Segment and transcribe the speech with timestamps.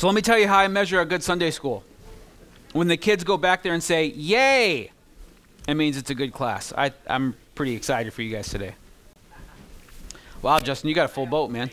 [0.00, 1.84] So let me tell you how I measure a good Sunday school.
[2.72, 4.90] When the kids go back there and say, Yay!
[5.68, 6.72] It means it's a good class.
[6.74, 8.76] I, I'm pretty excited for you guys today.
[10.40, 11.68] Wow, Justin, you got a full boat, man.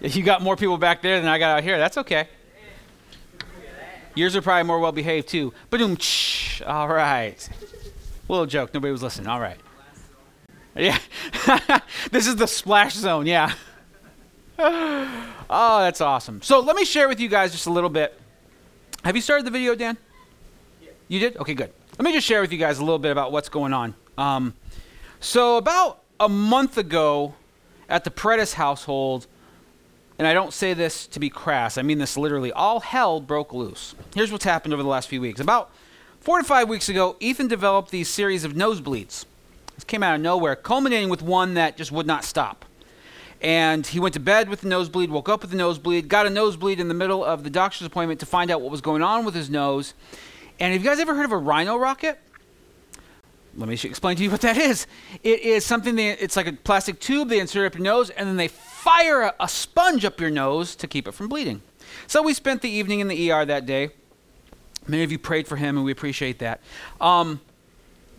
[0.00, 1.78] You got more people back there than I got out here.
[1.78, 2.26] That's okay.
[4.16, 5.54] Yours are probably more well behaved too.
[5.70, 5.96] Boom,
[6.66, 7.48] all right.
[8.28, 8.74] Little joke.
[8.74, 9.28] Nobody was listening.
[9.28, 9.60] All right.
[10.74, 10.98] Yeah.
[12.10, 13.26] this is the splash zone.
[13.28, 13.54] Yeah.
[15.52, 16.42] oh, that's awesome.
[16.42, 18.18] So let me share with you guys just a little bit.
[19.04, 19.96] Have you started the video, Dan?
[20.80, 20.90] Yeah.
[21.08, 21.36] You did?
[21.36, 21.72] Okay, good.
[21.98, 23.94] Let me just share with you guys a little bit about what's going on.
[24.16, 24.54] Um,
[25.20, 27.34] so about a month ago,
[27.88, 29.26] at the Paredes household,
[30.18, 33.52] and I don't say this to be crass, I mean this literally, all hell broke
[33.52, 33.94] loose.
[34.14, 35.40] Here's what's happened over the last few weeks.
[35.40, 35.70] About
[36.20, 39.26] four to five weeks ago, Ethan developed these series of nosebleeds.
[39.74, 42.64] This came out of nowhere, culminating with one that just would not stop.
[43.42, 46.30] And he went to bed with the nosebleed, woke up with a nosebleed, got a
[46.30, 49.24] nosebleed in the middle of the doctor's appointment to find out what was going on
[49.24, 49.94] with his nose.
[50.60, 52.20] And have you guys ever heard of a rhino rocket?
[53.56, 54.86] Let me explain to you what that is.
[55.24, 58.28] It is something that it's like a plastic tube they insert up your nose, and
[58.28, 61.62] then they fire a, a sponge up your nose to keep it from bleeding.
[62.06, 63.90] So we spent the evening in the ER that day.
[64.86, 66.60] Many of you prayed for him, and we appreciate that.
[67.00, 67.40] Um,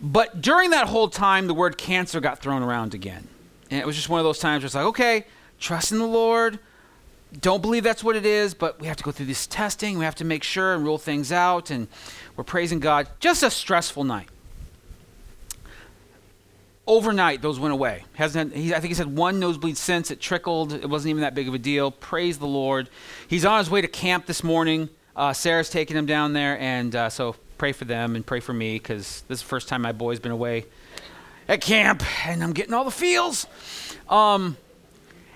[0.00, 3.28] but during that whole time, the word cancer got thrown around again.
[3.74, 5.24] And it was just one of those times where it's like, okay,
[5.58, 6.60] trust in the Lord.
[7.40, 9.98] Don't believe that's what it is, but we have to go through this testing.
[9.98, 11.70] We have to make sure and rule things out.
[11.70, 11.88] And
[12.36, 13.08] we're praising God.
[13.18, 14.28] Just a stressful night.
[16.86, 18.04] Overnight, those went away.
[18.12, 20.12] Hasn't he, I think he's had one nosebleed since.
[20.12, 20.72] It trickled.
[20.72, 21.90] It wasn't even that big of a deal.
[21.90, 22.88] Praise the Lord.
[23.26, 24.88] He's on his way to camp this morning.
[25.16, 28.52] Uh, Sarah's taking him down there, and uh, so pray for them and pray for
[28.52, 30.66] me because this is the first time my boy's been away
[31.48, 33.46] at camp, and I'm getting all the feels.
[34.08, 34.56] Um,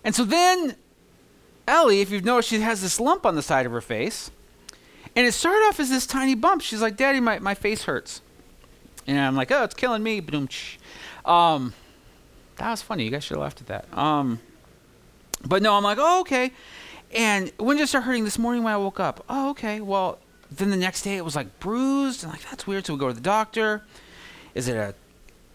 [0.05, 0.77] and so then
[1.69, 4.31] Ellie, if you've noticed, she has this lump on the side of her face.
[5.15, 6.63] And it started off as this tiny bump.
[6.63, 8.23] She's like, Daddy, my, my face hurts.
[9.07, 10.23] And I'm like, oh, it's killing me.
[11.25, 11.75] Um,
[12.57, 13.05] that was funny.
[13.05, 13.99] You guys should have laughed at that.
[13.99, 14.41] Um,
[15.47, 16.53] but no, I'm like, oh, okay.
[17.15, 18.25] And when did it start hurting?
[18.25, 19.25] This morning when I woke up.
[19.29, 19.81] Oh, okay.
[19.81, 20.19] Well,
[20.51, 22.23] then the next day it was like bruised.
[22.23, 22.87] And like, that's weird.
[22.87, 23.83] So we go to the doctor.
[24.55, 24.95] Is it a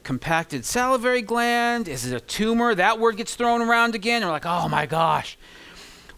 [0.04, 1.88] compacted salivary gland?
[1.88, 2.76] Is it a tumor?
[2.76, 4.22] That word gets thrown around again.
[4.22, 5.38] And we're like, oh my gosh.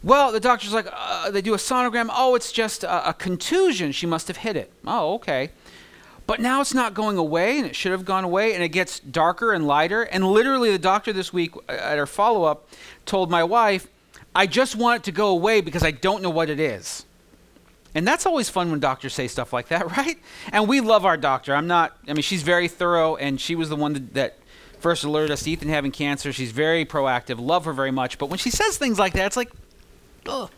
[0.04, 2.10] Well, the doctor's like, uh, they do a sonogram.
[2.12, 3.92] Oh, it's just a, a, contusion.
[3.92, 4.72] She must have hit it.
[4.86, 5.50] Oh, okay.
[6.28, 9.00] But now it's not going away, and it should have gone away, and it gets
[9.00, 10.04] darker and lighter.
[10.04, 12.70] And literally, the doctor this week uh, at her follow up
[13.06, 13.88] told my wife,
[14.36, 17.06] I just want it to go away because I don't know what it is.
[17.96, 20.20] And that's always fun when doctors say stuff like that, right?
[20.52, 21.56] And we love our doctor.
[21.56, 24.38] I'm not, I mean, she's very thorough, and she was the one that, that
[24.80, 26.32] first alerted us to Ethan having cancer.
[26.32, 28.20] She's very proactive, love her very much.
[28.20, 29.52] But when she says things like that, it's like,
[30.28, 30.52] ugh.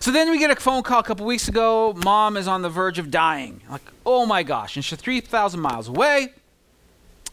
[0.00, 1.92] So then we get a phone call a couple weeks ago.
[2.02, 3.60] Mom is on the verge of dying.
[3.70, 4.76] Like, oh my gosh.
[4.76, 6.32] And she's 3,000 miles away.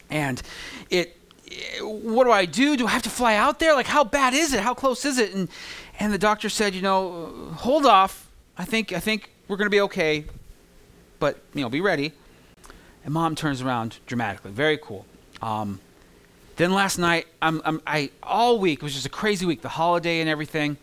[0.09, 0.41] And
[0.89, 2.75] it, it, what do I do?
[2.75, 3.73] Do I have to fly out there?
[3.73, 4.59] Like, how bad is it?
[4.59, 5.33] How close is it?
[5.33, 5.47] And,
[5.99, 8.28] and the doctor said, you know, hold off.
[8.59, 10.25] I think, I think we're to be okay.
[11.17, 12.11] But, you know, be ready.
[13.05, 14.51] And mom turns around dramatically.
[14.51, 15.05] Very cool.
[15.41, 15.79] Um,
[16.57, 19.69] then last night, I'm, I'm, I all week it was just a crazy week, the
[19.69, 20.75] holiday and everything.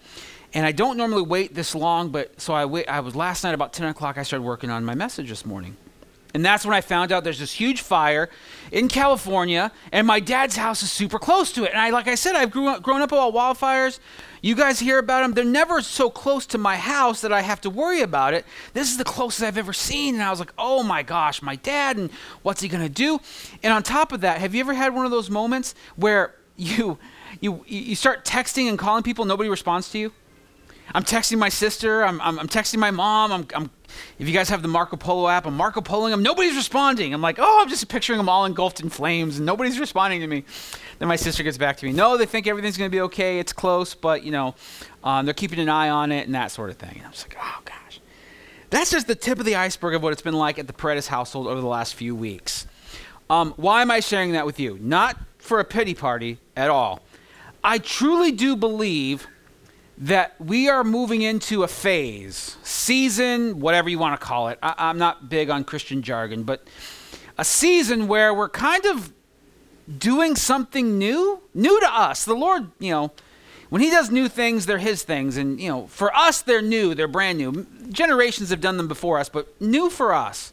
[0.54, 2.88] And I don't normally wait this long, but so I wait.
[2.88, 4.16] I was last night about 10 o'clock.
[4.16, 5.76] I started working on my message this morning.
[6.36, 8.28] And that's when I found out there's this huge fire
[8.70, 11.70] in California, and my dad's house is super close to it.
[11.70, 14.00] And I, like I said, I've grew up, grown up about wildfires.
[14.42, 15.32] You guys hear about them.
[15.32, 18.44] They're never so close to my house that I have to worry about it.
[18.74, 20.16] This is the closest I've ever seen.
[20.16, 23.18] And I was like, oh my gosh, my dad, and what's he going to do?
[23.62, 26.98] And on top of that, have you ever had one of those moments where you,
[27.40, 30.12] you, you start texting and calling people, nobody responds to you?
[30.94, 32.04] I'm texting my sister.
[32.04, 33.32] I'm, I'm, I'm texting my mom.
[33.32, 33.70] I'm, I'm,
[34.18, 36.22] if you guys have the Marco Polo app, I'm Marco Poloing them.
[36.22, 37.12] Nobody's responding.
[37.12, 40.26] I'm like, oh, I'm just picturing them all engulfed in flames, and nobody's responding to
[40.26, 40.44] me.
[40.98, 41.92] Then my sister gets back to me.
[41.92, 43.38] No, they think everything's going to be okay.
[43.38, 44.54] It's close, but you know,
[45.04, 46.96] um, they're keeping an eye on it and that sort of thing.
[46.96, 48.00] And I'm just like, oh gosh,
[48.70, 51.08] that's just the tip of the iceberg of what it's been like at the Paredes
[51.08, 52.66] household over the last few weeks.
[53.28, 54.78] Um, why am I sharing that with you?
[54.80, 57.00] Not for a pity party at all.
[57.62, 59.26] I truly do believe
[59.98, 64.58] that we are moving into a phase, season, whatever you want to call it.
[64.62, 66.66] I, am not big on Christian jargon, but
[67.38, 69.12] a season where we're kind of
[69.98, 72.24] doing something new, new to us.
[72.24, 73.12] The Lord, you know,
[73.70, 75.36] when He does new things, they're His things.
[75.36, 77.66] And, you know, for us, they're new, they're brand new.
[77.88, 80.52] Generations have done them before us, but new for us.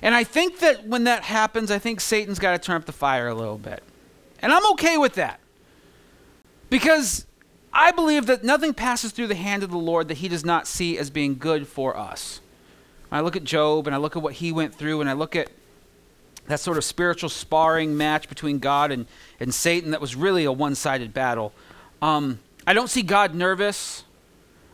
[0.00, 2.92] And I think that when that happens, I think Satan's got to turn up the
[2.92, 3.82] fire a little bit.
[4.40, 5.40] And I'm okay with that.
[6.68, 7.26] Because
[7.74, 10.68] I believe that nothing passes through the hand of the Lord that he does not
[10.68, 12.40] see as being good for us.
[13.10, 15.34] I look at Job and I look at what he went through and I look
[15.34, 15.50] at
[16.46, 19.06] that sort of spiritual sparring match between God and,
[19.40, 21.52] and Satan that was really a one sided battle.
[22.00, 24.04] Um, I don't see God nervous.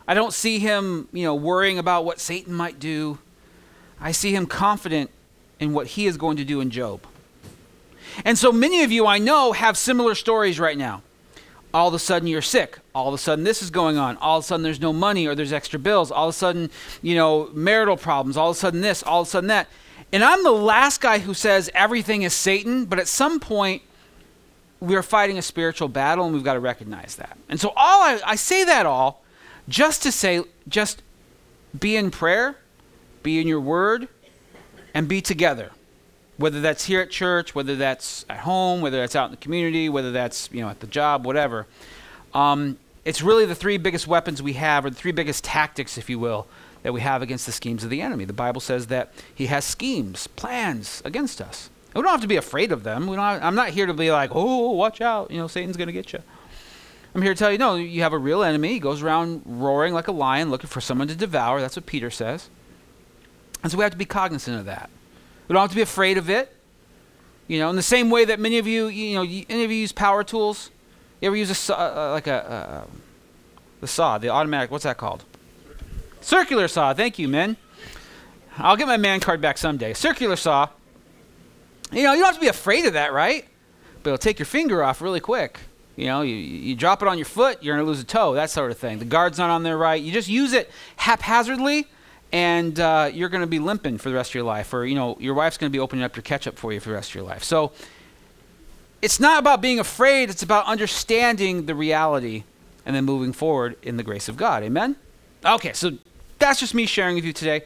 [0.07, 3.19] I don't see him, you know, worrying about what Satan might do.
[3.99, 5.11] I see him confident
[5.59, 7.07] in what he is going to do in Job.
[8.25, 11.03] And so many of you I know have similar stories right now.
[11.73, 12.79] All of a sudden you're sick.
[12.95, 14.17] All of a sudden this is going on.
[14.17, 16.11] All of a sudden there's no money or there's extra bills.
[16.11, 16.71] All of a sudden,
[17.03, 18.37] you know, marital problems.
[18.37, 19.69] All of a sudden this, all of a sudden that.
[20.13, 23.83] And I'm the last guy who says everything is Satan, but at some point
[24.81, 27.39] we are fighting a spiritual battle and we've got to recognize that.
[27.49, 29.23] And so all I, I say that all
[29.69, 31.03] just to say just
[31.79, 32.57] be in prayer,
[33.23, 34.09] be in your word,
[34.95, 35.71] and be together
[36.41, 39.89] whether that's here at church, whether that's at home, whether that's out in the community,
[39.91, 41.67] whether that's you know at the job, whatever.
[42.33, 46.09] Um, it's really the three biggest weapons we have, or the three biggest tactics, if
[46.09, 46.47] you will,
[46.83, 48.25] that we have against the schemes of the enemy.
[48.25, 51.71] The Bible says that he has schemes, plans against us.
[51.95, 53.07] we don't have to be afraid of them.
[53.07, 55.77] We don't have, I'm not here to be like, oh, watch out, you know, Satan's
[55.77, 56.21] going to get you.
[57.15, 58.69] I'm here to tell you, no, you have a real enemy.
[58.69, 61.61] He goes around roaring like a lion, looking for someone to devour.
[61.61, 62.49] That's what Peter says.
[63.63, 64.91] And so we have to be cognizant of that.
[65.51, 66.55] We don't have to be afraid of it.
[67.49, 69.79] You know, in the same way that many of you, you know, any of you
[69.79, 70.71] use power tools.
[71.21, 72.85] You ever use a saw, uh, like a uh,
[73.81, 74.71] the saw, the automatic?
[74.71, 75.25] What's that called?
[76.21, 76.95] Circular saw.
[76.95, 77.57] Thank you, men.
[78.59, 79.93] I'll get my man card back someday.
[79.93, 80.69] Circular saw.
[81.91, 83.45] You know, you don't have to be afraid of that, right?
[84.05, 85.59] But it'll take your finger off really quick.
[85.97, 88.35] You know, you, you drop it on your foot, you're going to lose a toe,
[88.35, 89.01] that sort of thing.
[89.01, 90.01] The guard's not on there right.
[90.01, 91.89] You just use it haphazardly
[92.33, 94.95] and uh, you're going to be limping for the rest of your life, or you
[94.95, 97.11] know your wife's going to be opening up your ketchup for you for the rest
[97.11, 97.43] of your life.
[97.43, 97.73] So
[99.03, 102.45] it's not about being afraid; it's about understanding the reality
[102.87, 104.63] and then moving forward in the grace of God.
[104.63, 104.97] Amen.
[105.45, 105.93] Okay, so
[106.39, 107.63] that's just me sharing with you today.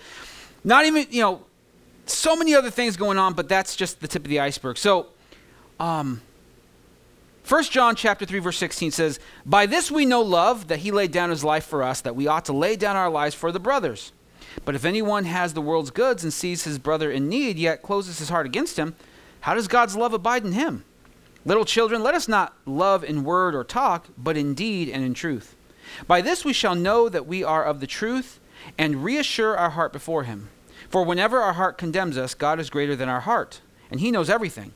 [0.62, 1.44] Not even you know
[2.06, 4.78] so many other things going on, but that's just the tip of the iceberg.
[4.78, 5.08] So.
[5.80, 6.22] Um,
[7.46, 11.12] 1 John chapter 3 verse 16 says, "By this we know love, that he laid
[11.12, 13.60] down his life for us, that we ought to lay down our lives for the
[13.60, 14.12] brothers."
[14.64, 18.18] But if anyone has the world's goods and sees his brother in need, yet closes
[18.18, 18.94] his heart against him,
[19.40, 20.84] how does God's love abide in him?
[21.44, 25.12] Little children, let us not love in word or talk, but in deed and in
[25.12, 25.54] truth.
[26.06, 28.40] By this we shall know that we are of the truth
[28.78, 30.48] and reassure our heart before him.
[30.88, 33.60] For whenever our heart condemns us, God is greater than our heart,
[33.90, 34.72] and he knows everything.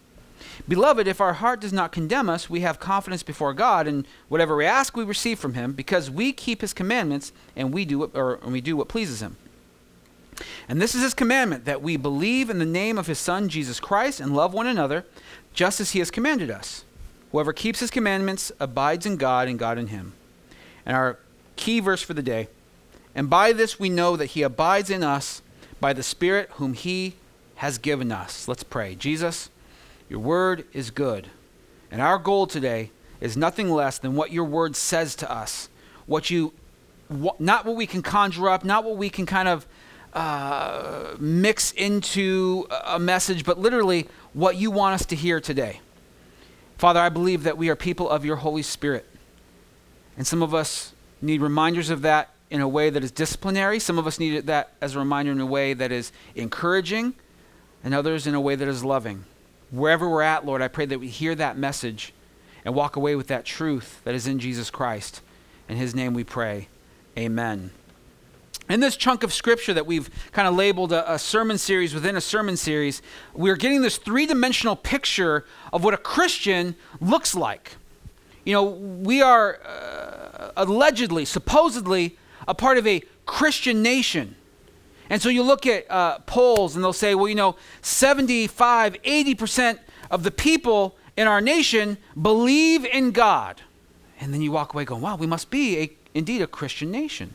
[0.67, 4.57] Beloved, if our heart does not condemn us, we have confidence before God, and whatever
[4.57, 8.11] we ask, we receive from Him, because we keep His commandments and we do what,
[8.15, 9.37] or we do what pleases Him.
[10.69, 13.81] And this is his commandment that we believe in the name of his Son, Jesus
[13.81, 15.05] Christ, and love one another,
[15.53, 16.85] just as he has commanded us.
[17.33, 20.13] Whoever keeps his commandments abides in God, and God in him.
[20.87, 21.19] And our
[21.57, 22.49] key verse for the day
[23.19, 25.43] and by this we know that he abides in us
[25.81, 27.15] by the Spirit whom he
[27.57, 28.47] has given us.
[28.47, 28.95] Let's pray.
[28.95, 29.51] Jesus,
[30.09, 31.27] your word is good.
[31.91, 35.69] And our goal today is nothing less than what your word says to us.
[36.07, 36.53] What you,
[37.41, 39.67] not what we can conjure up, not what we can kind of
[40.13, 45.81] uh, mix into a message, but literally what you want us to hear today.
[46.77, 49.07] Father, I believe that we are people of your Holy Spirit.
[50.17, 53.79] And some of us need reminders of that in a way that is disciplinary.
[53.79, 57.15] Some of us need that as a reminder in a way that is encouraging,
[57.85, 59.25] and others in a way that is loving.
[59.71, 62.13] Wherever we're at, Lord, I pray that we hear that message
[62.65, 65.21] and walk away with that truth that is in Jesus Christ.
[65.69, 66.69] In his name we pray.
[67.17, 67.71] Amen.
[68.69, 72.17] In this chunk of scripture that we've kind of labeled a, a, sermon series within
[72.17, 73.01] a sermon series,
[73.33, 77.77] we're getting this three dimensional picture of what a Christian looks like.
[78.45, 84.35] You know, we are uh, allegedly, supposedly, a part of a Christian nation.
[85.09, 89.79] And so you look at uh, polls and they'll say, well, you know, 75, 80%
[90.11, 93.63] of the people in our nation believe in God.
[94.21, 97.33] And then you walk away going, wow, we must be a, indeed a Christian nation.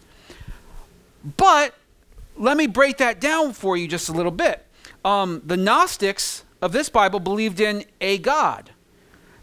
[1.23, 1.75] But
[2.37, 4.65] let me break that down for you just a little bit.
[5.05, 8.71] Um, the Gnostics of this Bible believed in a God.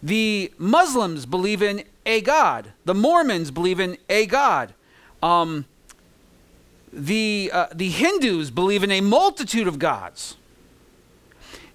[0.02, 2.72] The Muslims believe in a God.
[2.84, 4.74] The Mormons believe in a God.
[5.22, 5.66] Um,
[6.92, 10.36] the, uh, the Hindus believe in a multitude of gods.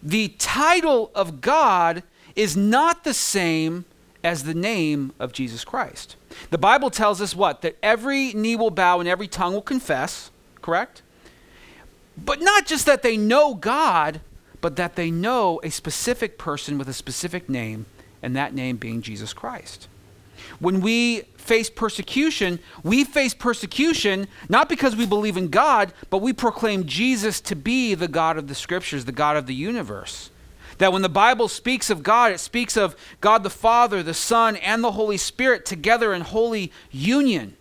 [0.02, 2.04] The title of God
[2.36, 3.86] is not the same
[4.26, 6.16] as the name of Jesus Christ.
[6.50, 7.62] The Bible tells us what?
[7.62, 10.32] That every knee will bow and every tongue will confess,
[10.64, 11.04] correct?
[12.18, 14.22] But not just that they know God,
[14.62, 17.86] but that they know a specific person with a specific name,
[18.24, 19.88] and that name being Jesus Christ.
[20.60, 26.34] when we face persecution, we face persecution not because we believe in God, but we
[26.34, 30.30] proclaim Jesus to be the God of the scriptures, the God of the universe.
[30.78, 34.56] That when the Bible speaks of God, it speaks of God the Father, the Son,
[34.58, 37.56] and the Holy Spirit together in holy union.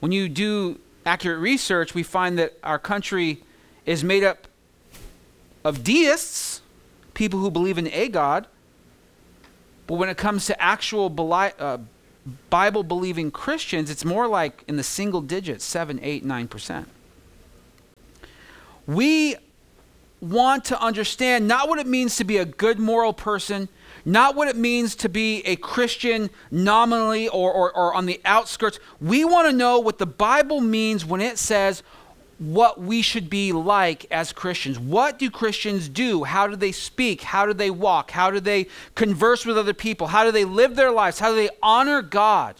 [0.00, 3.42] When you do accurate research, we find that our country
[3.86, 4.48] is made up
[5.64, 6.60] of deists,
[7.14, 8.46] people who believe in a God.
[9.86, 11.14] But when it comes to actual
[11.58, 11.78] uh,
[12.48, 16.86] Bible believing Christians, it's more like in the single digits 7, 8, 9%.
[18.86, 19.36] We
[20.20, 23.68] want to understand not what it means to be a good moral person,
[24.04, 28.78] not what it means to be a Christian nominally or, or, or on the outskirts.
[29.00, 31.82] We want to know what the Bible means when it says
[32.38, 34.78] what we should be like as Christians.
[34.78, 36.24] What do Christians do?
[36.24, 37.20] How do they speak?
[37.20, 38.10] How do they walk?
[38.10, 40.06] How do they converse with other people?
[40.06, 41.18] How do they live their lives?
[41.18, 42.56] How do they honor God?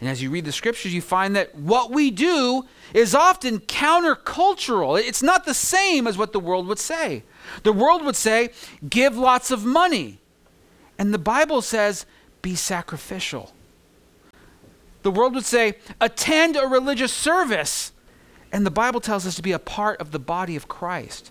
[0.00, 2.64] And as you read the scriptures, you find that what we do
[2.94, 4.98] is often countercultural.
[4.98, 7.22] It's not the same as what the world would say.
[7.64, 8.50] The world would say,
[8.88, 10.18] give lots of money.
[10.98, 12.06] And the Bible says,
[12.40, 13.52] be sacrificial.
[15.02, 17.92] The world would say, attend a religious service.
[18.52, 21.30] And the Bible tells us to be a part of the body of Christ.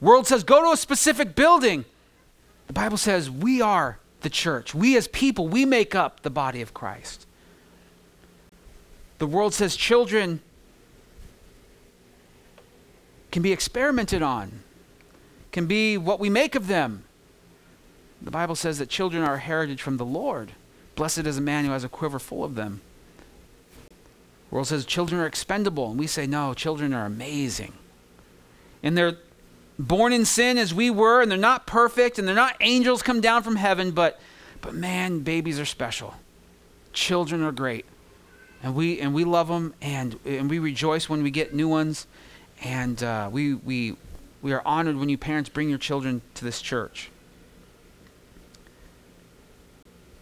[0.00, 1.84] World says, go to a specific building.
[2.66, 4.74] The Bible says, we are the church.
[4.74, 7.26] We as people, we make up the body of Christ.
[9.18, 10.40] The world says children
[13.30, 14.62] can be experimented on,
[15.52, 17.04] can be what we make of them.
[18.22, 20.52] The Bible says that children are a heritage from the Lord.
[20.94, 22.80] Blessed is a man who has a quiver full of them.
[24.48, 27.72] The world says children are expendable, and we say, no, children are amazing.
[28.82, 29.16] And they're
[29.78, 33.20] born in sin as we were, and they're not perfect, and they're not angels come
[33.20, 34.20] down from heaven, but,
[34.60, 36.14] but man, babies are special.
[36.92, 37.84] Children are great
[38.64, 42.06] and we and we love them, and and we rejoice when we get new ones,
[42.62, 43.94] and uh, we we
[44.40, 47.10] we are honored when you parents bring your children to this church.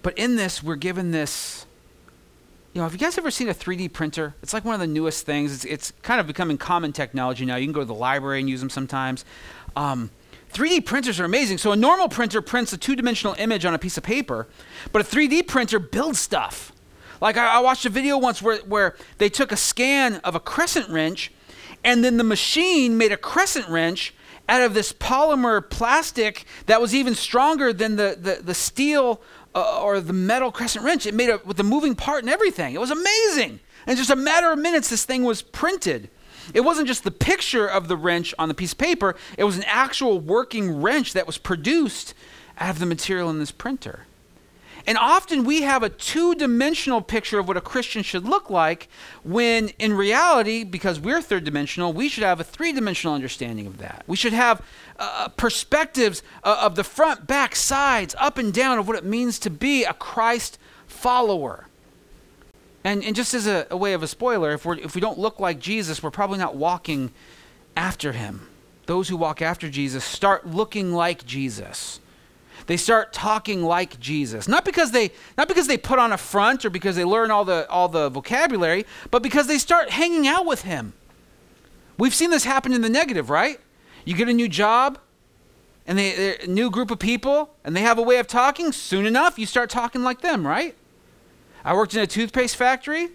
[0.03, 1.67] But in this, we're given this.
[2.75, 4.35] You know, have you guys ever seen a 3D printer?
[4.43, 5.53] It's like one of the newest things.
[5.53, 7.57] It's, it's kind of becoming common technology now.
[7.57, 9.27] You can go to the library and use them sometimes.
[9.77, 10.11] Um,
[10.55, 11.59] 3D printers are amazing.
[11.59, 14.49] So a normal printer prints a two-dimensional image on a piece of paper,
[14.91, 16.72] but a 3D printer builds stuff.
[17.23, 20.41] Like I, I watched a video once where, where they took a scan of a
[20.41, 21.31] crescent wrench
[21.85, 24.13] and then the machine made a crescent wrench
[24.49, 29.23] out of this polymer plastic that was even stronger than the, the, the steel
[29.55, 31.07] uh, or the metal crescent wrench.
[31.07, 32.75] It made it with the moving part and everything.
[32.75, 33.61] It was amazing.
[33.87, 36.11] And just a matter of minutes, this thing was printed.
[36.55, 39.57] It wasn't just the picture of the wrench on the piece of paper, it was
[39.57, 42.15] an actual working wrench that was produced
[42.59, 44.07] out of the material in this printer.
[44.87, 48.89] And often we have a two dimensional picture of what a Christian should look like,
[49.23, 53.79] when in reality, because we're third dimensional, we should have a three dimensional understanding of
[53.79, 54.03] that.
[54.07, 54.63] We should have
[54.99, 59.39] uh, perspectives uh, of the front, back, sides, up and down of what it means
[59.41, 61.67] to be a Christ follower.
[62.85, 65.19] And, and just as a, a way of a spoiler, if, we're, if we don't
[65.19, 67.13] look like Jesus, we're probably not walking
[67.77, 68.49] after him.
[68.87, 72.01] Those who walk after Jesus start looking like Jesus.
[72.67, 74.49] They start talking like Jesus.
[74.49, 77.45] Not because they not because they put on a front or because they learn all
[77.45, 80.93] the all the vocabulary, but because they start hanging out with him.
[81.99, 83.61] We've seen this happen in the negative, right?
[84.05, 84.99] You get a new job
[85.87, 89.07] and they a new group of people and they have a way of talking, soon
[89.07, 90.75] enough you start talking like them, right?
[91.65, 93.09] I worked in a toothpaste factory.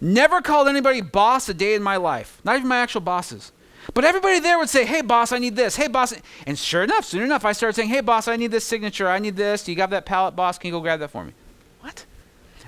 [0.00, 2.40] Never called anybody boss a day in my life.
[2.44, 3.52] Not even my actual bosses.
[3.94, 5.76] But everybody there would say, hey, boss, I need this.
[5.76, 6.14] Hey, boss.
[6.46, 9.08] And sure enough, soon enough, I started saying, hey, boss, I need this signature.
[9.08, 9.64] I need this.
[9.64, 10.58] Do you got that palette, boss?
[10.58, 11.32] Can you go grab that for me?
[11.80, 12.04] What?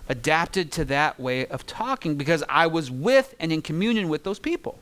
[0.08, 4.38] Adapted to that way of talking because I was with and in communion with those
[4.38, 4.78] people.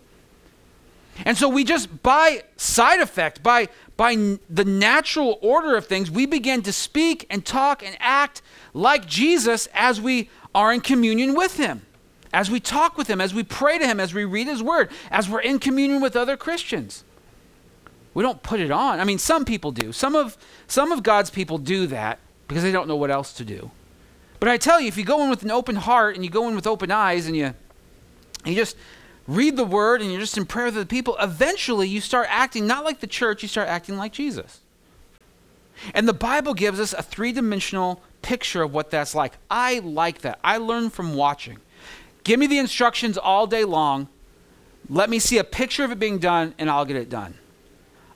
[1.24, 6.26] And so we just, by side effect, by, by the natural order of things, we
[6.26, 8.42] begin to speak and talk and act
[8.74, 11.85] like Jesus as we are in communion with him
[12.36, 14.90] as we talk with Him, as we pray to Him, as we read His Word,
[15.10, 17.02] as we're in communion with other Christians.
[18.12, 19.00] We don't put it on.
[19.00, 19.90] I mean, some people do.
[19.90, 23.44] Some of, some of God's people do that because they don't know what else to
[23.44, 23.70] do.
[24.38, 26.46] But I tell you, if you go in with an open heart and you go
[26.46, 27.54] in with open eyes and you,
[28.44, 28.76] you just
[29.26, 32.66] read the Word and you're just in prayer with the people, eventually you start acting
[32.66, 34.60] not like the church, you start acting like Jesus.
[35.94, 39.32] And the Bible gives us a three dimensional picture of what that's like.
[39.50, 40.38] I like that.
[40.44, 41.60] I learn from watching.
[42.26, 44.08] Give me the instructions all day long.
[44.88, 47.34] Let me see a picture of it being done, and I'll get it done.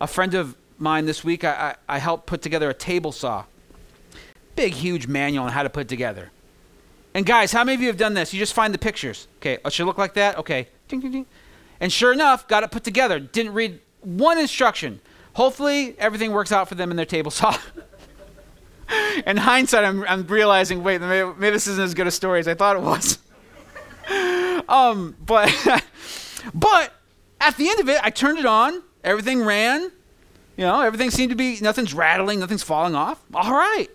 [0.00, 3.44] A friend of mine this week, I, I, I helped put together a table saw.
[4.56, 6.32] big, huge manual on how to put together.
[7.14, 8.34] And guys, how many of you have done this?
[8.34, 9.28] You just find the pictures.
[9.36, 10.38] Okay, it should look like that.
[10.38, 11.26] Okay, ding, ding, ding.
[11.78, 13.20] And sure enough, got it put together.
[13.20, 15.00] Didn't read one instruction.
[15.34, 17.56] Hopefully, everything works out for them in their table saw.
[19.24, 22.48] in hindsight, I'm, I'm realizing, wait, maybe, maybe, this isn't as good a story as
[22.48, 23.20] I thought it was.
[24.70, 25.52] um, but,
[26.54, 26.94] but
[27.40, 28.82] at the end of it, I turned it on.
[29.02, 29.90] Everything ran.
[30.56, 33.22] You know, everything seemed to be, nothing's rattling, nothing's falling off.
[33.34, 33.88] All right.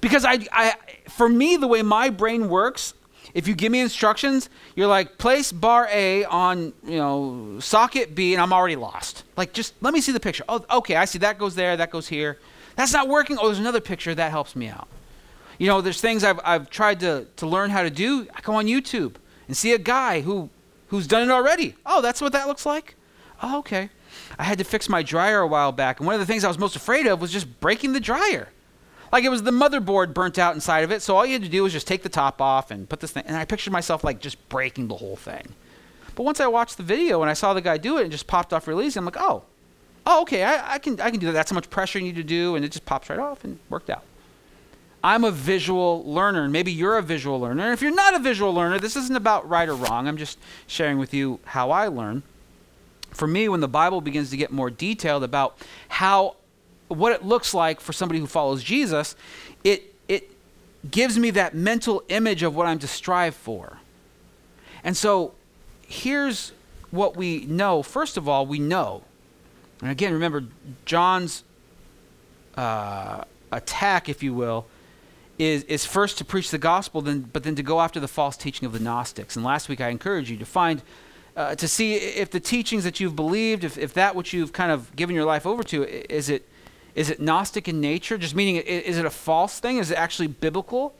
[0.00, 0.74] Because I, I,
[1.08, 2.94] for me, the way my brain works,
[3.34, 8.32] if you give me instructions, you're like, place bar A on, you know, socket B,
[8.32, 9.24] and I'm already lost.
[9.36, 10.44] Like, just let me see the picture.
[10.48, 12.38] Oh, okay, I see that goes there, that goes here.
[12.76, 13.36] That's not working.
[13.38, 14.88] Oh, there's another picture that helps me out.
[15.58, 18.26] You know, there's things I've, I've tried to, to learn how to do.
[18.34, 19.16] I go on YouTube
[19.50, 20.48] and see a guy who,
[20.90, 21.74] who's done it already.
[21.84, 22.94] Oh, that's what that looks like?
[23.42, 23.90] Oh, okay.
[24.38, 26.48] I had to fix my dryer a while back, and one of the things I
[26.48, 28.50] was most afraid of was just breaking the dryer.
[29.10, 31.48] Like it was the motherboard burnt out inside of it, so all you had to
[31.48, 33.24] do was just take the top off and put this thing.
[33.26, 35.48] And I pictured myself like just breaking the whole thing.
[36.14, 38.28] But once I watched the video and I saw the guy do it and just
[38.28, 39.42] popped off really easy, I'm like, oh,
[40.06, 41.32] oh, okay, I, I can I can do that.
[41.32, 43.58] That's how much pressure you need to do, and it just pops right off and
[43.68, 44.04] worked out.
[45.02, 47.64] I'm a visual learner, and maybe you're a visual learner.
[47.64, 50.06] And if you're not a visual learner, this isn't about right or wrong.
[50.06, 52.22] I'm just sharing with you how I learn.
[53.10, 56.36] For me, when the Bible begins to get more detailed about how
[56.88, 59.14] what it looks like for somebody who follows Jesus,
[59.62, 60.30] it, it
[60.90, 63.78] gives me that mental image of what I'm to strive for.
[64.82, 65.34] And so
[65.86, 66.52] here's
[66.90, 67.82] what we know.
[67.82, 69.02] First of all, we know.
[69.80, 70.44] And again, remember,
[70.84, 71.44] John's
[72.56, 74.66] uh, attack, if you will,
[75.40, 78.36] is, is first to preach the gospel, then, but then to go after the false
[78.36, 79.36] teaching of the Gnostics.
[79.36, 80.82] And last week I encouraged you to find,
[81.34, 84.70] uh, to see if the teachings that you've believed, if, if that which you've kind
[84.70, 86.46] of given your life over to, is it
[86.92, 88.18] is it Gnostic in nature?
[88.18, 89.78] Just meaning, is it a false thing?
[89.78, 90.92] Is it actually biblical?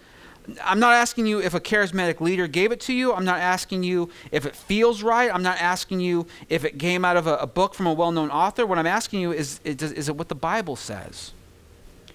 [0.63, 3.13] I'm not asking you if a charismatic leader gave it to you.
[3.13, 5.35] I'm not asking you if it feels right.
[5.35, 8.13] I'm not asking you if it came out of a, a book from a well
[8.13, 8.65] known author.
[8.65, 11.33] What I'm asking you is is it what the Bible says?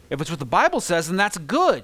[0.09, 1.83] If it's what the Bible says, then that's good.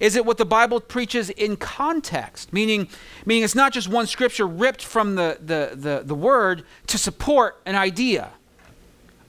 [0.00, 2.52] Is it what the Bible preaches in context?
[2.52, 2.88] Meaning,
[3.26, 7.60] meaning it's not just one scripture ripped from the, the, the, the word to support
[7.66, 8.30] an idea.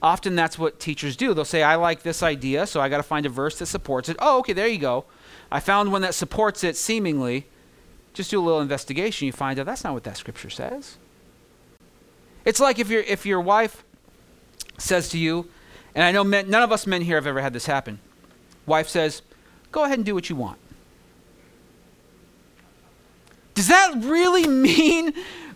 [0.02, 1.34] Often that's what teachers do.
[1.34, 4.08] They'll say, I like this idea, so I got to find a verse that supports
[4.08, 4.16] it.
[4.20, 5.04] Oh, okay, there you go.
[5.50, 7.46] I found one that supports it seemingly.
[8.12, 9.26] Just do a little investigation.
[9.26, 10.96] You find out that's not what that scripture says.
[12.44, 13.84] It's like if, your if your wife
[14.78, 15.48] says to you,
[15.94, 17.98] and I know men, none of us men here have ever had this happen.
[18.66, 19.22] Wife says,
[19.72, 20.58] Go ahead and do what you want.
[23.54, 25.14] Does that really mean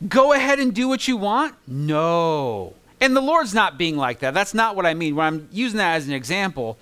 [0.09, 1.55] go ahead and do what you want?
[1.66, 2.75] No.
[3.01, 4.35] And the Lord's not being like that.
[4.35, 5.16] That's not what I mean.
[5.16, 6.77] When I'm using that as an example,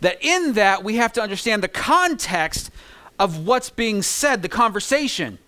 [0.00, 2.70] that in that we have to understand the context
[3.18, 5.38] of what's being said, the conversation.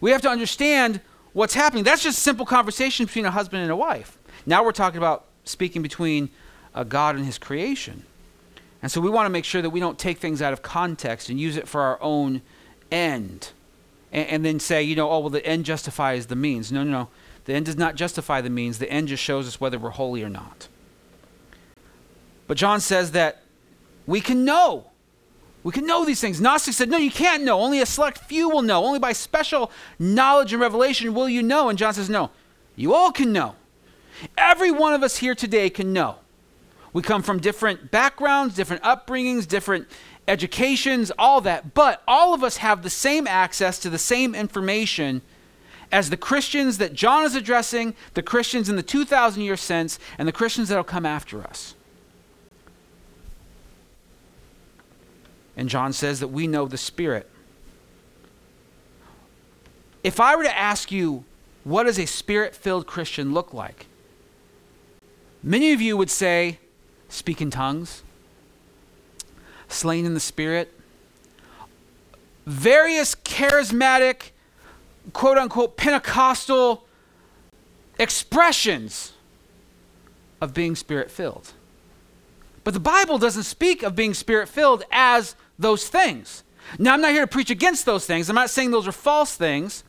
[0.00, 1.00] We have to understand
[1.34, 1.84] what's happening.
[1.84, 4.18] That's just simple conversation between a husband and a wife.
[4.46, 6.30] Now we're talking about speaking between
[6.74, 8.04] uh, God and his creation.
[8.84, 11.30] And so we want to make sure that we don't take things out of context
[11.30, 12.42] and use it for our own
[12.92, 13.52] end.
[14.12, 16.70] And, and then say, you know, oh, well, the end justifies the means.
[16.70, 17.08] No, no, no.
[17.46, 20.22] The end does not justify the means, the end just shows us whether we're holy
[20.22, 20.68] or not.
[22.46, 23.40] But John says that
[24.06, 24.90] we can know.
[25.62, 26.38] We can know these things.
[26.38, 27.62] Gnostics said, no, you can't know.
[27.62, 28.84] Only a select few will know.
[28.84, 31.70] Only by special knowledge and revelation will you know.
[31.70, 32.32] And John says, no,
[32.76, 33.54] you all can know.
[34.36, 36.16] Every one of us here today can know.
[36.94, 39.88] We come from different backgrounds, different upbringings, different
[40.26, 41.74] educations, all that.
[41.74, 45.20] But all of us have the same access to the same information
[45.92, 50.26] as the Christians that John is addressing, the Christians in the 2,000 year sense, and
[50.26, 51.74] the Christians that will come after us.
[55.56, 57.28] And John says that we know the Spirit.
[60.04, 61.24] If I were to ask you,
[61.64, 63.86] what does a spirit filled Christian look like?
[65.42, 66.58] Many of you would say,
[67.14, 68.02] speak in tongues,
[69.68, 70.72] slain in the Spirit,
[72.46, 74.30] various charismatic
[75.12, 76.84] quote unquote Pentecostal
[77.98, 79.12] expressions
[80.40, 81.52] of being spirit filled.
[82.64, 86.42] But the Bible doesn't speak of being spirit filled as those things.
[86.78, 88.28] Now, I'm not here to preach against those things.
[88.28, 89.84] I'm not saying those are false things.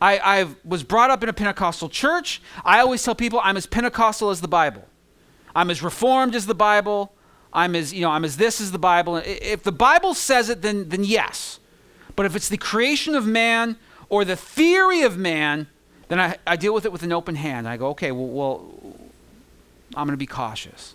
[0.00, 2.40] I, I was brought up in a Pentecostal church.
[2.64, 4.84] I always tell people I'm as Pentecostal as the Bible.
[5.54, 7.12] I'm as reformed as the Bible.
[7.52, 9.16] I'm as, you know, I'm as this as the Bible.
[9.16, 11.58] If the Bible says it, then, then yes.
[12.16, 13.76] But if it's the creation of man
[14.08, 15.66] or the theory of man,
[16.08, 17.68] then I, I deal with it with an open hand.
[17.68, 18.72] I go, okay, well, well
[19.94, 20.94] I'm going to be cautious.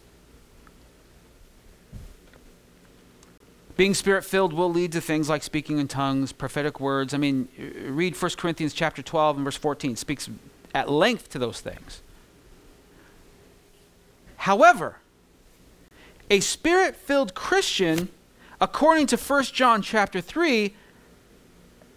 [3.78, 7.14] Being spirit filled will lead to things like speaking in tongues, prophetic words.
[7.14, 7.50] I mean,
[7.90, 10.30] read 1 Corinthians chapter 12 and verse 14 it speaks
[10.74, 12.02] at length to those things.
[14.46, 14.98] However,
[16.30, 18.10] a spirit-filled Christian,
[18.62, 20.72] according to 1 John chapter 3,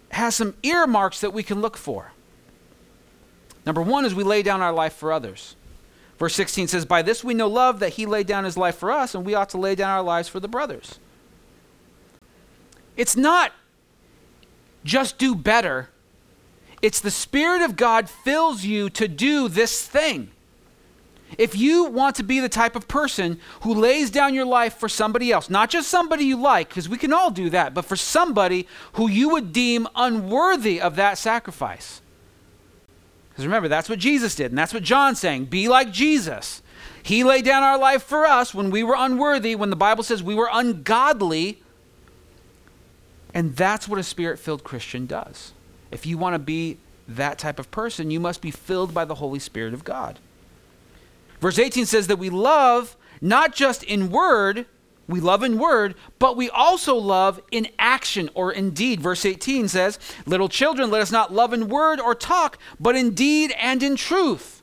[0.09, 2.11] has some earmarks that we can look for.
[3.67, 5.55] Number 1 is we lay down our life for others.
[6.17, 8.89] Verse 16 says, By this we know love, that he laid down his life for
[8.91, 10.97] us, and we ought to lay down our lives for the brothers.
[12.97, 13.51] It's not
[14.83, 15.89] just do better,
[16.81, 20.31] it's the Spirit of God fills you to do this thing.
[21.37, 24.89] If you want to be the type of person who lays down your life for
[24.89, 27.95] somebody else, not just somebody you like, because we can all do that, but for
[27.95, 32.01] somebody who you would deem unworthy of that sacrifice.
[33.29, 35.45] Because remember, that's what Jesus did, and that's what John's saying.
[35.45, 36.61] Be like Jesus.
[37.03, 40.21] He laid down our life for us when we were unworthy, when the Bible says
[40.21, 41.61] we were ungodly.
[43.33, 45.53] And that's what a spirit filled Christian does.
[45.91, 49.15] If you want to be that type of person, you must be filled by the
[49.15, 50.19] Holy Spirit of God.
[51.39, 54.65] Verse 18 says that we love not just in word,
[55.07, 59.01] we love in word, but we also love in action or in deed.
[59.01, 63.15] Verse 18 says, Little children, let us not love in word or talk, but in
[63.15, 64.61] deed and in truth.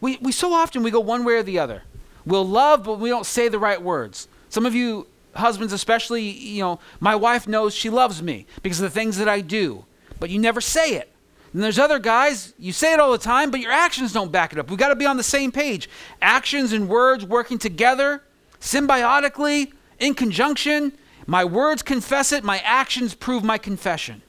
[0.00, 1.84] We, we so often we go one way or the other.
[2.26, 4.28] We'll love, but we don't say the right words.
[4.48, 8.84] Some of you husbands especially, you know, my wife knows she loves me because of
[8.84, 9.84] the things that I do,
[10.18, 11.07] but you never say it.
[11.52, 14.52] And there's other guys, you say it all the time, but your actions don't back
[14.52, 14.68] it up.
[14.68, 15.88] We've got to be on the same page.
[16.20, 18.22] Actions and words working together,
[18.60, 20.92] symbiotically, in conjunction.
[21.26, 24.22] My words confess it, my actions prove my confession.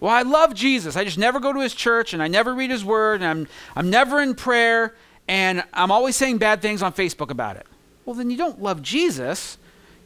[0.00, 0.96] Well, I love Jesus.
[0.96, 3.48] I just never go to his church and I never read his word and I'm,
[3.76, 4.96] I'm never in prayer
[5.28, 7.66] and I'm always saying bad things on Facebook about it.
[8.04, 9.58] Well, then you don't love Jesus.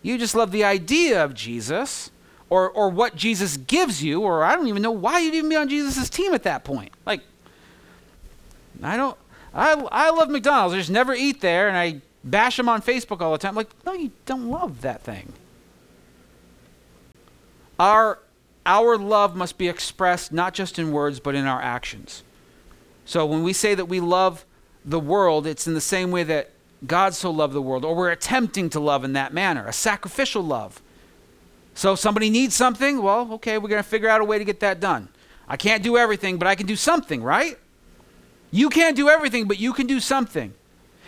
[0.03, 2.11] You just love the idea of Jesus
[2.49, 5.57] or, or what Jesus gives you, or I don't even know why you'd even be
[5.57, 6.93] on Jesus' team at that point.
[7.05, 7.23] Like,
[8.83, 9.17] I don't,
[9.53, 10.75] I, I love McDonald's.
[10.75, 13.55] I just never eat there, and I bash them on Facebook all the time.
[13.55, 15.33] Like, no, you don't love that thing.
[17.79, 18.21] Our,
[18.65, 22.23] our love must be expressed not just in words, but in our actions.
[23.05, 24.45] So when we say that we love
[24.85, 26.51] the world, it's in the same way that
[26.87, 30.43] God so loved the world, or we're attempting to love in that manner, a sacrificial
[30.43, 30.81] love.
[31.77, 34.61] So somebody needs something, well, okay, we're going to figure out a way to get
[34.61, 35.11] that done.
[35.47, 37.59] I can't do everything, but I can do something, right?
[38.51, 40.55] You can't do everything, but you can do something.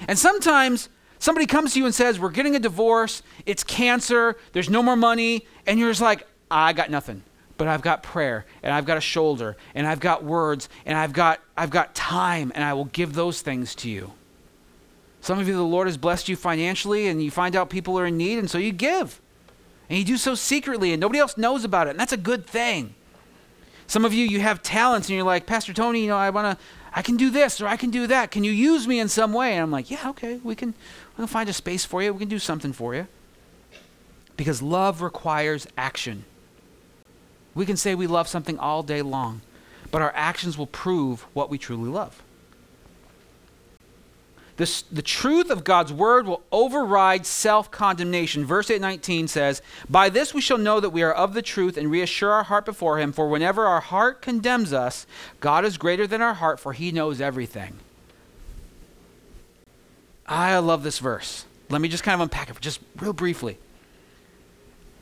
[0.07, 4.69] And sometimes somebody comes to you and says, We're getting a divorce, it's cancer, there's
[4.69, 7.23] no more money, and you're just like, I got nothing.
[7.57, 11.15] But I've got prayer, and I've got a shoulder, and I've got words, and I've
[11.15, 14.13] got I've got time, and I will give those things to you.
[15.23, 18.07] Some of you, the Lord has blessed you financially, and you find out people are
[18.07, 19.23] in need, and so you give.
[19.89, 22.47] And you do so secretly, and nobody else knows about it, and that's a good
[22.47, 22.95] thing.
[23.87, 26.59] Some of you, you have talents, and you're like, Pastor Tony, you know, I want
[26.59, 28.31] to, I can do this or I can do that.
[28.31, 29.53] Can you use me in some way?
[29.53, 32.13] And I'm like, yeah, okay, we can, we can find a space for you.
[32.13, 33.07] We can do something for you.
[34.37, 36.25] Because love requires action.
[37.55, 39.41] We can say we love something all day long,
[39.91, 42.23] but our actions will prove what we truly love.
[44.59, 48.45] This, the truth of God's word will override self condemnation.
[48.45, 51.89] Verse 819 says, By this we shall know that we are of the truth and
[51.89, 55.07] reassure our heart before Him, for whenever our heart condemns us,
[55.39, 57.79] God is greater than our heart, for He knows everything.
[60.27, 61.47] I love this verse.
[61.71, 63.59] Let me just kind of unpack it just real briefly.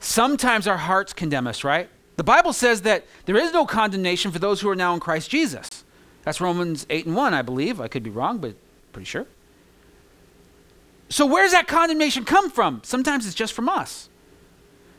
[0.01, 1.88] Sometimes our hearts condemn us, right?
[2.16, 5.31] The Bible says that there is no condemnation for those who are now in Christ
[5.31, 5.83] Jesus.
[6.25, 7.81] That's Romans 8 and 1, I believe.
[7.81, 8.55] I could be wrong, but
[8.92, 9.27] pretty sure.
[11.09, 12.81] So, where does that condemnation come from?
[12.85, 14.09] Sometimes it's just from us.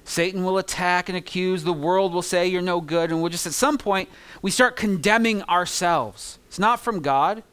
[0.03, 1.65] Satan will attack and accuse.
[1.65, 3.11] The world will say you're no good.
[3.11, 4.07] And we'll just, at some point,
[4.41, 6.39] we start condemning ourselves.
[6.47, 7.43] It's not from God,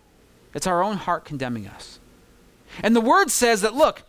[0.55, 1.99] it's our own heart condemning us.
[2.81, 4.05] And the word says that, look,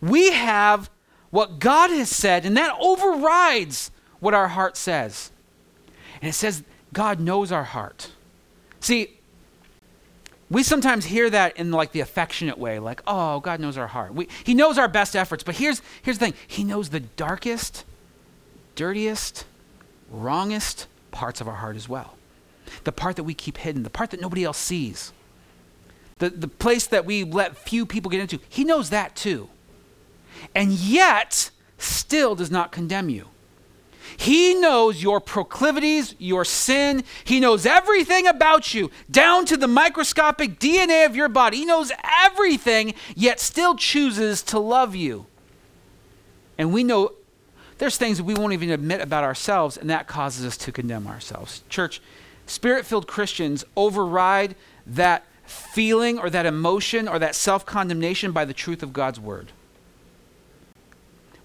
[0.00, 0.90] we have
[1.30, 5.30] what God has said, and that overrides what our heart says.
[6.20, 8.10] And it says God knows our heart.
[8.80, 9.18] See,
[10.50, 14.14] we sometimes hear that in like the affectionate way, like, oh, God knows our heart.
[14.14, 17.84] We, he knows our best efforts, but here's, here's the thing He knows the darkest,
[18.74, 19.46] dirtiest,
[20.10, 22.16] wrongest parts of our heart as well.
[22.84, 25.12] The part that we keep hidden, the part that nobody else sees,
[26.18, 28.38] the, the place that we let few people get into.
[28.48, 29.48] He knows that too.
[30.54, 33.28] And yet, still does not condemn you.
[34.16, 37.04] He knows your proclivities, your sin.
[37.24, 41.58] He knows everything about you, down to the microscopic DNA of your body.
[41.58, 41.92] He knows
[42.24, 45.26] everything, yet still chooses to love you.
[46.58, 47.12] And we know
[47.78, 51.06] there's things that we won't even admit about ourselves, and that causes us to condemn
[51.06, 51.62] ourselves.
[51.68, 52.00] Church,
[52.46, 54.54] spirit filled Christians override
[54.86, 59.52] that feeling or that emotion or that self condemnation by the truth of God's word.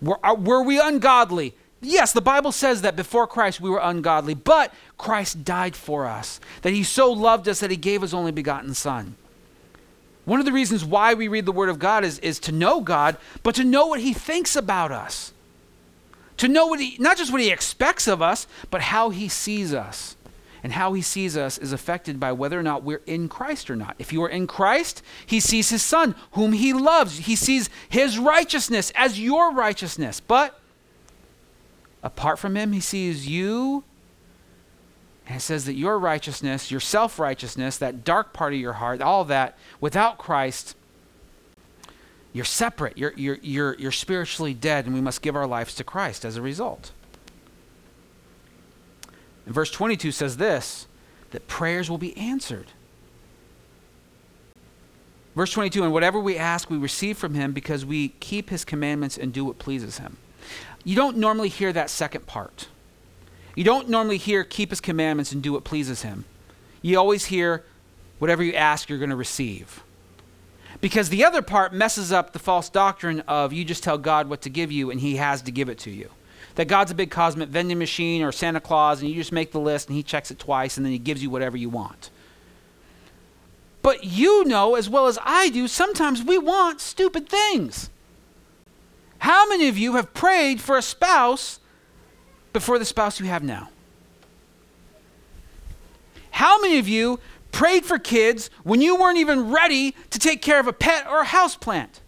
[0.02, 1.56] Were, were we ungodly?
[1.82, 6.42] Yes, the Bible says that before Christ we were ungodly, but Christ died for us,
[6.62, 9.16] that he so loved us that he gave his only begotten Son.
[10.26, 12.82] One of the reasons why we read the Word of God is, is to know
[12.82, 15.34] God, but to know what he thinks about us.
[16.38, 19.74] To know what he, not just what he expects of us, but how he sees
[19.74, 20.16] us.
[20.62, 23.78] And how he sees us is affected by whether or not we're in Christ or
[23.78, 23.96] not.
[23.98, 27.20] If you are in Christ, he sees his Son, whom he loves.
[27.20, 30.20] He sees his righteousness as your righteousness.
[30.20, 30.59] But
[32.04, 33.84] apart from him, he sees you.
[35.28, 39.02] And it says that your righteousness, your self righteousness, that dark part of your heart,
[39.02, 40.76] all that, without Christ,
[42.34, 42.98] you're separate.
[42.98, 46.36] You're, you're, you're, you're spiritually dead, and we must give our lives to Christ as
[46.36, 46.92] a result.
[49.46, 50.88] And verse 22 says this
[51.32, 52.68] that prayers will be answered.
[55.36, 59.18] Verse 22 And whatever we ask, we receive from him because we keep his commandments
[59.18, 60.18] and do what pleases him.
[60.84, 62.68] You don't normally hear that second part.
[63.56, 66.26] You don't normally hear keep his commandments and do what pleases him.
[66.82, 67.64] You always hear
[68.20, 69.84] whatever you ask, you're going to receive.
[70.82, 74.42] Because the other part messes up the false doctrine of you just tell God what
[74.44, 76.10] to give you and he has to give it to you
[76.60, 79.60] that God's a big cosmic vending machine or Santa Claus, and you just make the
[79.62, 82.10] list and He checks it twice, and then He gives you whatever you want.
[83.82, 87.90] But you know as well as I do, sometimes we want stupid things.
[89.20, 91.60] How many of you have prayed for a spouse
[92.54, 93.70] before the spouse you have now?
[96.32, 97.20] How many of you
[97.52, 101.22] prayed for kids when you weren't even ready to take care of a pet or
[101.22, 102.02] a house plant?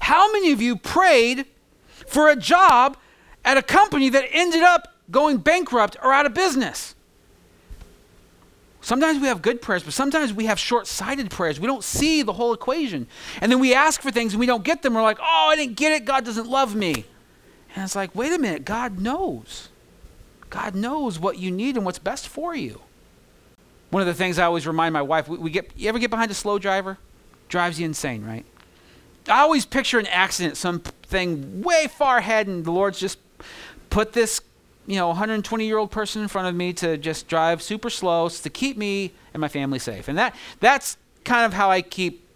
[0.00, 1.46] How many of you prayed
[2.06, 2.96] for a job
[3.44, 6.93] at a company that ended up going bankrupt or out of business.
[8.84, 11.58] Sometimes we have good prayers, but sometimes we have short sighted prayers.
[11.58, 13.06] We don't see the whole equation.
[13.40, 14.92] And then we ask for things and we don't get them.
[14.92, 16.04] We're like, oh, I didn't get it.
[16.04, 17.06] God doesn't love me.
[17.74, 18.66] And it's like, wait a minute.
[18.66, 19.70] God knows.
[20.50, 22.82] God knows what you need and what's best for you.
[23.88, 26.10] One of the things I always remind my wife we, we get, you ever get
[26.10, 26.98] behind a slow driver?
[27.48, 28.44] Drives you insane, right?
[29.30, 33.18] I always picture an accident, something way far ahead, and the Lord's just
[33.88, 34.42] put this
[34.86, 38.28] you know 120 year old person in front of me to just drive super slow
[38.28, 40.08] to keep me and my family safe.
[40.08, 42.28] And that that's kind of how i keep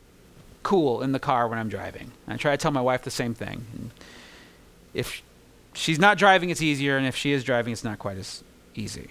[0.63, 2.13] cool in the car when i'm driving.
[2.27, 3.67] I try to tell my wife the same thing.
[3.75, 3.91] And
[4.95, 5.23] if
[5.75, 8.43] she's not driving it's easier and if she is driving it's not quite as
[8.75, 9.09] easy.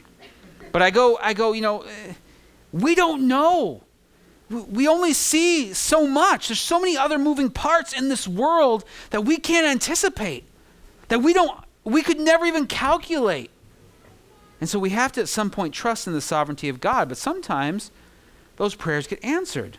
[0.71, 2.13] But i go i go you know eh,
[2.71, 3.83] we don't know.
[4.49, 6.47] We only see so much.
[6.47, 10.45] There's so many other moving parts in this world that we can't anticipate
[11.09, 13.49] that we don't we could never even calculate.
[14.59, 17.17] And so we have to at some point trust in the sovereignty of God, but
[17.17, 17.91] sometimes
[18.57, 19.77] those prayers get answered.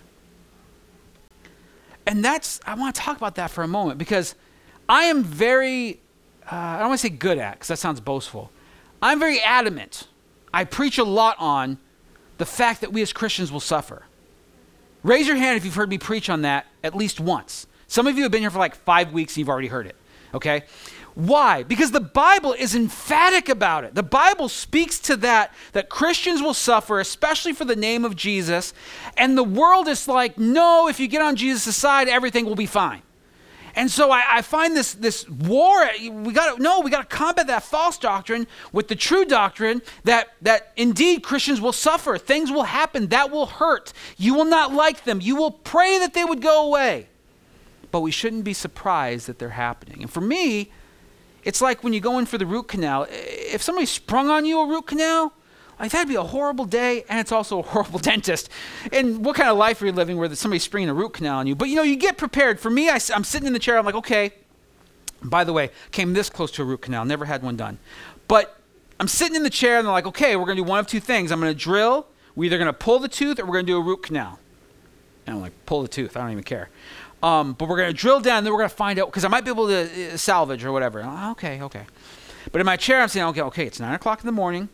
[2.07, 4.35] And that's, I want to talk about that for a moment because
[4.89, 6.01] I am very,
[6.51, 8.51] uh, I don't want to say good at, because that sounds boastful.
[9.03, 10.09] I'm very adamant.
[10.55, 11.79] I preach a lot on
[12.39, 14.05] the fact that we as Christians will suffer.
[15.03, 17.67] Raise your hand if you've heard me preach on that at least once.
[17.87, 19.97] Some of you have been here for like five weeks and you've already heard it,
[20.33, 20.65] okay?
[21.19, 21.65] Why?
[21.65, 23.97] Because the Bible is emphatic about it.
[23.97, 28.73] The Bible speaks to that, that Christians will suffer, especially for the name of Jesus.
[29.17, 32.67] And the world is like, no, if you get on Jesus' side, everything will be
[32.67, 33.03] fine.
[33.75, 37.17] And so I, I find this, this war, we got to, no, we got to
[37.17, 42.17] combat that false doctrine with the true doctrine that, that indeed Christians will suffer.
[42.17, 43.09] Things will happen.
[43.09, 43.93] That will hurt.
[44.19, 45.21] You will not like them.
[45.21, 47.09] You will pray that they would go away.
[47.91, 50.03] But we shouldn't be surprised that they're happening.
[50.03, 50.71] And for me,
[51.49, 53.07] it's like when you go in for the root canal.
[53.09, 55.33] If somebody sprung on you a root canal,
[55.81, 58.51] like that'd be a horrible day, and it's also a horrible dentist.
[58.93, 61.47] And what kind of life are you living where somebody's springing a root canal on
[61.47, 61.57] you?
[61.57, 62.61] But you know, you get prepared.
[62.61, 63.79] For me, I, I'm sitting in the chair.
[63.79, 64.33] I'm like, okay.
[65.23, 67.07] By the way, came this close to a root canal.
[67.07, 67.79] Never had one done.
[68.29, 68.61] But
[69.01, 71.01] I'm sitting in the chair, and they're like, okay, we're gonna do one of two
[71.01, 71.33] things.
[71.33, 72.09] I'm gonna drill.
[72.37, 74.39] We're either gonna pull the tooth, or we're gonna do a root canal.
[75.27, 76.15] And I'm like, pull the tooth.
[76.15, 76.69] I don't even care.
[77.23, 79.25] Um, but we're going to drill down, and then we're going to find out because
[79.25, 81.03] I might be able to uh, salvage or whatever.
[81.05, 81.85] Oh, okay, okay.
[82.53, 84.69] But in my chair, I'm saying, okay, okay, it's nine o'clock in the morning.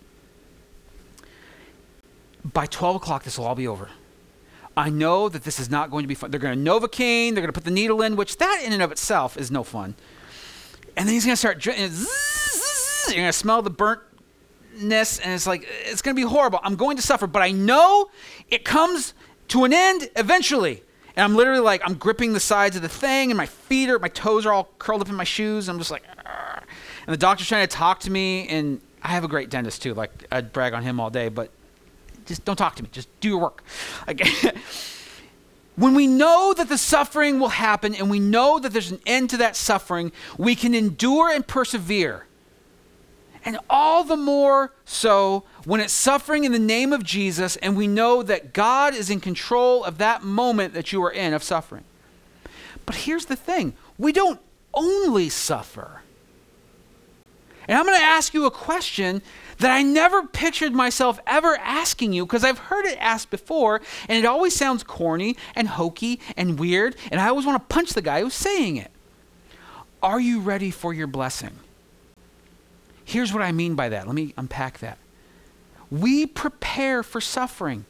[2.45, 3.89] By 12 o'clock, this will all be over.
[4.77, 6.31] I know that this is not going to be fun.
[6.31, 8.83] They're going to Novocaine, they're going to put the needle in, which that in and
[8.83, 9.95] of itself is no fun.
[10.97, 15.67] And then he's going to start, you're going to smell the burntness, and it's like,
[15.85, 16.61] it's going to be horrible.
[16.63, 18.11] I'm going to suffer, but I know
[18.51, 19.15] it comes
[19.49, 20.83] to an end eventually.
[21.17, 23.99] And I'm literally like, I'm gripping the sides of the thing, and my feet are,
[23.99, 25.69] my toes are all curled up in my shoes.
[25.69, 26.03] I'm just like,
[27.07, 29.95] and the doctor's trying to talk to me, and I have a great dentist too.
[29.95, 31.51] Like I'd brag on him all day, but
[32.27, 32.89] just don't talk to me.
[32.91, 33.63] Just do your work.
[34.07, 34.27] Like,
[35.77, 39.31] when we know that the suffering will happen and we know that there's an end
[39.31, 42.27] to that suffering, we can endure and persevere.
[43.45, 47.87] And all the more so when it's suffering in the name of Jesus and we
[47.87, 51.85] know that God is in control of that moment that you are in of suffering.
[52.87, 54.41] But here's the thing we don't
[54.73, 56.01] only suffer.
[57.69, 59.23] And I'm going to ask you a question
[59.59, 64.19] that I never pictured myself ever asking you because I've heard it asked before and
[64.19, 68.03] it always sounds corny and hokey and weird, and I always want to punch the
[68.03, 68.91] guy who's saying it.
[70.03, 71.59] Are you ready for your blessing?
[73.05, 74.07] Here's what I mean by that.
[74.07, 74.99] Let me unpack that.
[75.91, 77.85] We prepare for suffering.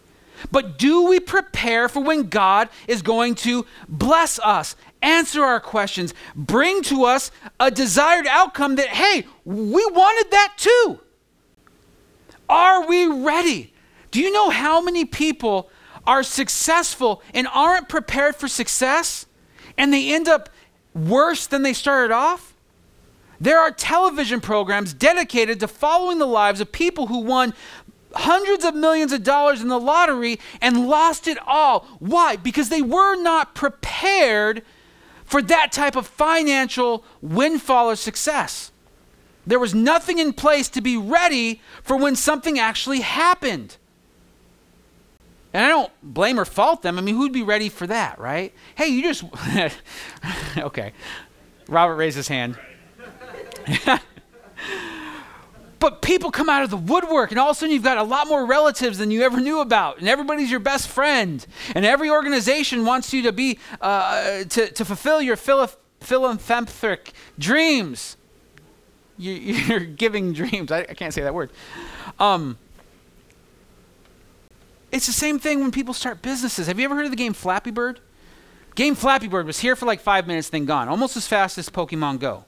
[0.50, 6.12] But do we prepare for when God is going to bless us, answer our questions,
[6.34, 11.00] bring to us a desired outcome that, hey, we wanted that too?
[12.48, 13.72] Are we ready?
[14.10, 15.70] Do you know how many people
[16.06, 19.26] are successful and aren't prepared for success
[19.78, 20.50] and they end up
[20.94, 22.53] worse than they started off?
[23.40, 27.54] There are television programs dedicated to following the lives of people who won
[28.14, 31.80] hundreds of millions of dollars in the lottery and lost it all.
[31.98, 32.36] Why?
[32.36, 34.62] Because they were not prepared
[35.24, 38.70] for that type of financial windfall or success.
[39.46, 43.76] There was nothing in place to be ready for when something actually happened.
[45.52, 46.98] And I don't blame or fault them.
[46.98, 48.52] I mean, who'd be ready for that, right?
[48.74, 49.24] Hey, you just.
[50.58, 50.92] okay.
[51.68, 52.58] Robert raised his hand.
[55.78, 58.02] but people come out of the woodwork, and all of a sudden you've got a
[58.02, 62.10] lot more relatives than you ever knew about, and everybody's your best friend, and every
[62.10, 68.16] organization wants you to be uh, to, to fulfill your philanthropic dreams
[69.16, 70.70] you, are giving dreams.
[70.70, 71.50] I, can't say that word.
[72.18, 72.58] Um,
[74.92, 76.66] it's the same thing when people start businesses.
[76.66, 78.00] Have you ever heard of the game Flappy Bird?
[78.74, 81.68] Game Flappy Bird was here for like five minutes, then gone, almost as fast as
[81.68, 82.44] Pokemon Go.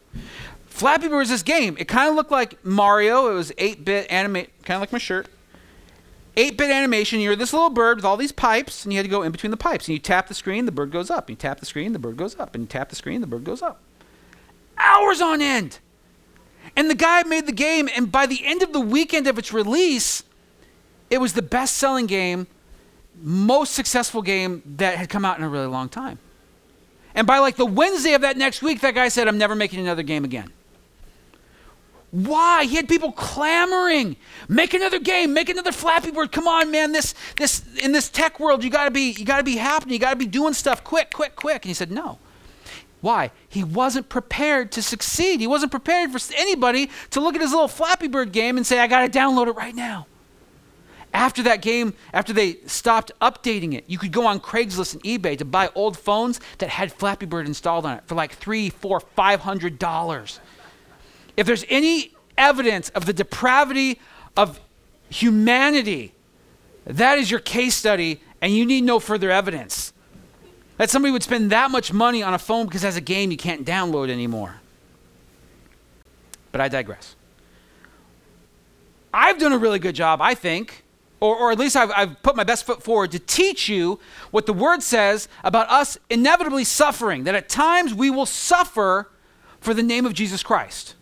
[0.77, 1.75] Flappy Bird was this game.
[1.79, 3.31] It kind of looked like Mario.
[3.31, 5.27] It was 8-bit animate, kind of like my shirt.
[6.37, 7.19] 8-bit animation.
[7.19, 9.51] You're this little bird with all these pipes, and you had to go in between
[9.51, 9.89] the pipes.
[9.89, 11.31] And you tap the screen, the bird goes up.
[11.31, 12.55] You tap the screen, the bird goes up.
[12.55, 13.81] And you tap the screen, the bird goes up.
[14.77, 15.79] Hours on end.
[16.77, 19.55] And the guy made the game, and by the end of the weekend of its
[19.55, 20.25] release,
[21.09, 22.49] it was the best selling game,
[23.23, 26.19] most successful game that had come out in a really long time.
[27.15, 29.81] And by like the Wednesday of that next week, that guy said, I'm never making
[29.81, 30.53] another game again.
[32.11, 32.65] Why?
[32.65, 34.17] He had people clamoring,
[34.49, 36.33] make another game, make another Flappy Bird.
[36.33, 36.93] Come on, man!
[36.93, 39.95] This, this, in this tech world, you gotta be, you gotta be happening.
[39.95, 41.65] You gotta be doing stuff quick, quick, quick.
[41.65, 42.19] And he said, no.
[43.03, 43.31] Why?
[43.49, 45.41] He wasn't prepared to succeed.
[45.41, 48.81] He wasn't prepared for anybody to look at his little Flappy Bird game and say,
[48.81, 50.07] I got to download it right now.
[51.13, 55.39] After that game, after they stopped updating it, you could go on Craigslist and eBay
[55.39, 59.01] to buy old phones that had Flappy Bird installed on it for like three, four,
[59.01, 60.41] five hundred dollars.
[61.37, 64.01] If there's any evidence of the depravity
[64.37, 64.61] of
[65.09, 66.13] humanity,
[66.87, 69.93] that is your case study, and you need no further evidence.
[70.79, 73.37] That somebody would spend that much money on a phone because as a game you
[73.37, 74.57] can't download anymore.
[76.53, 77.17] But I digress.
[79.13, 80.85] I've done a really good job, I think,
[81.21, 83.99] or, or at least I've, I've put my best foot forward to teach you
[84.31, 89.11] what the word says about us inevitably suffering, that at times we will suffer
[89.61, 90.95] for the name of Jesus Christ.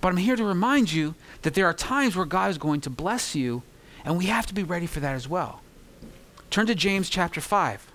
[0.00, 2.90] But I'm here to remind you that there are times where God is going to
[2.90, 3.62] bless you,
[4.04, 5.60] and we have to be ready for that as well.
[6.50, 7.86] Turn to James chapter 5.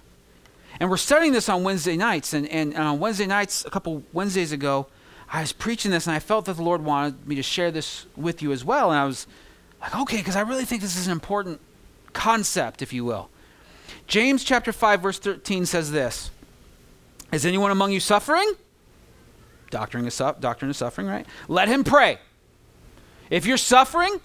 [0.80, 2.34] And we're studying this on Wednesday nights.
[2.34, 4.88] And, and on Wednesday nights, a couple Wednesdays ago,
[5.32, 8.06] I was preaching this and I felt that the Lord wanted me to share this
[8.16, 8.92] with you as well.
[8.92, 9.28] And I was
[9.82, 11.60] like, okay, because I really think this is an important
[12.13, 13.30] concept, if you will.
[14.08, 16.30] James chapter 5, verse 13 says this
[17.32, 18.54] Is anyone among you suffering?
[19.74, 21.26] Doctrine of, su- doctrine of suffering, right?
[21.48, 22.19] Let him pray.
[23.32, 24.21] If you're suffering,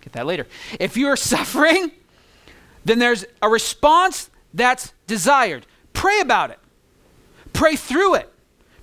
[0.00, 0.46] get that later.
[0.80, 1.90] If you're suffering,
[2.86, 5.66] then there's a response that's desired.
[5.92, 6.58] Pray about it.
[7.52, 8.32] Pray through it.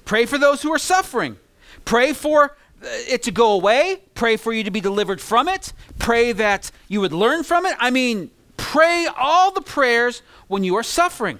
[0.06, 1.38] Pray for those who are suffering.
[1.86, 4.04] Pray for uh, it to go away.
[4.14, 5.74] Pray for you to be delivered from it.
[5.98, 7.76] Pray that you would learn from it.
[7.80, 11.40] I mean, pray all the prayers when you are suffering.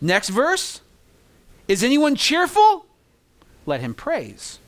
[0.00, 0.80] Next verse
[1.70, 2.84] Is anyone cheerful?
[3.64, 4.58] Let him praise.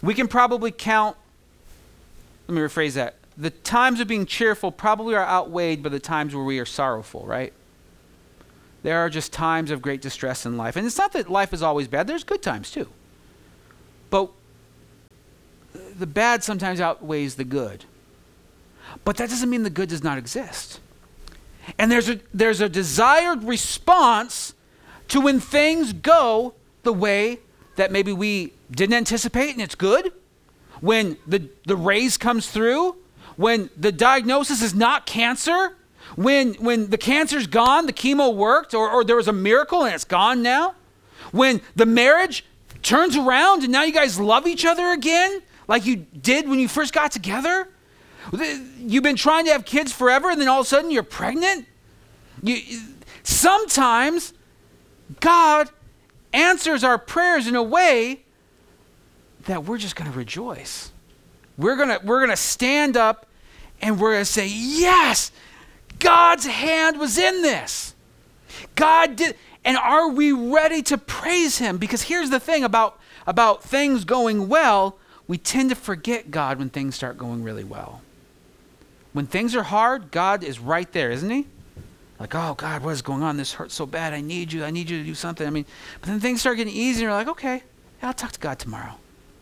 [0.00, 1.16] We can probably count,
[2.46, 6.34] let me rephrase that the times of being cheerful probably are outweighed by the times
[6.34, 7.52] where we are sorrowful, right?
[8.84, 10.76] there are just times of great distress in life.
[10.76, 12.86] And it's not that life is always bad, there's good times too.
[14.10, 14.30] But
[15.98, 17.86] the bad sometimes outweighs the good.
[19.02, 20.80] But that doesn't mean the good does not exist.
[21.78, 24.54] And there's a, there's a desired response
[25.08, 27.40] to when things go the way
[27.76, 30.12] that maybe we didn't anticipate and it's good.
[30.80, 32.96] When the, the raise comes through,
[33.36, 35.76] when the diagnosis is not cancer,
[36.16, 39.94] when, when the cancer's gone, the chemo worked, or, or there was a miracle and
[39.94, 40.74] it's gone now.
[41.32, 42.44] When the marriage
[42.82, 46.68] turns around and now you guys love each other again, like you did when you
[46.68, 47.68] first got together.
[48.32, 51.66] You've been trying to have kids forever, and then all of a sudden you're pregnant.
[52.42, 52.80] You,
[53.22, 54.32] sometimes
[55.20, 55.70] God
[56.32, 58.20] answers our prayers in a way
[59.46, 60.90] that we're just going to rejoice.
[61.56, 63.26] We're going to we're going to stand up
[63.80, 65.30] and we're going to say, "Yes,
[65.98, 67.94] God's hand was in this.
[68.74, 71.78] God did and are we ready to praise him?
[71.78, 76.68] Because here's the thing about about things going well, we tend to forget God when
[76.68, 78.02] things start going really well.
[79.14, 81.46] When things are hard, God is right there, isn't he?
[82.18, 83.36] Like, oh God, what is going on?
[83.36, 84.12] This hurts so bad.
[84.12, 84.64] I need you.
[84.64, 85.46] I need you to do something.
[85.46, 85.64] I mean,
[86.00, 87.08] but then things start getting easier.
[87.08, 87.62] You're like, okay,
[88.02, 88.94] yeah, I'll talk to God tomorrow.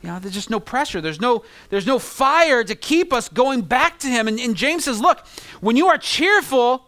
[0.02, 1.00] You know, there's just no pressure.
[1.00, 4.28] There's no, there's no fire to keep us going back to Him.
[4.28, 5.26] And, and James says, look,
[5.60, 6.86] when you are cheerful,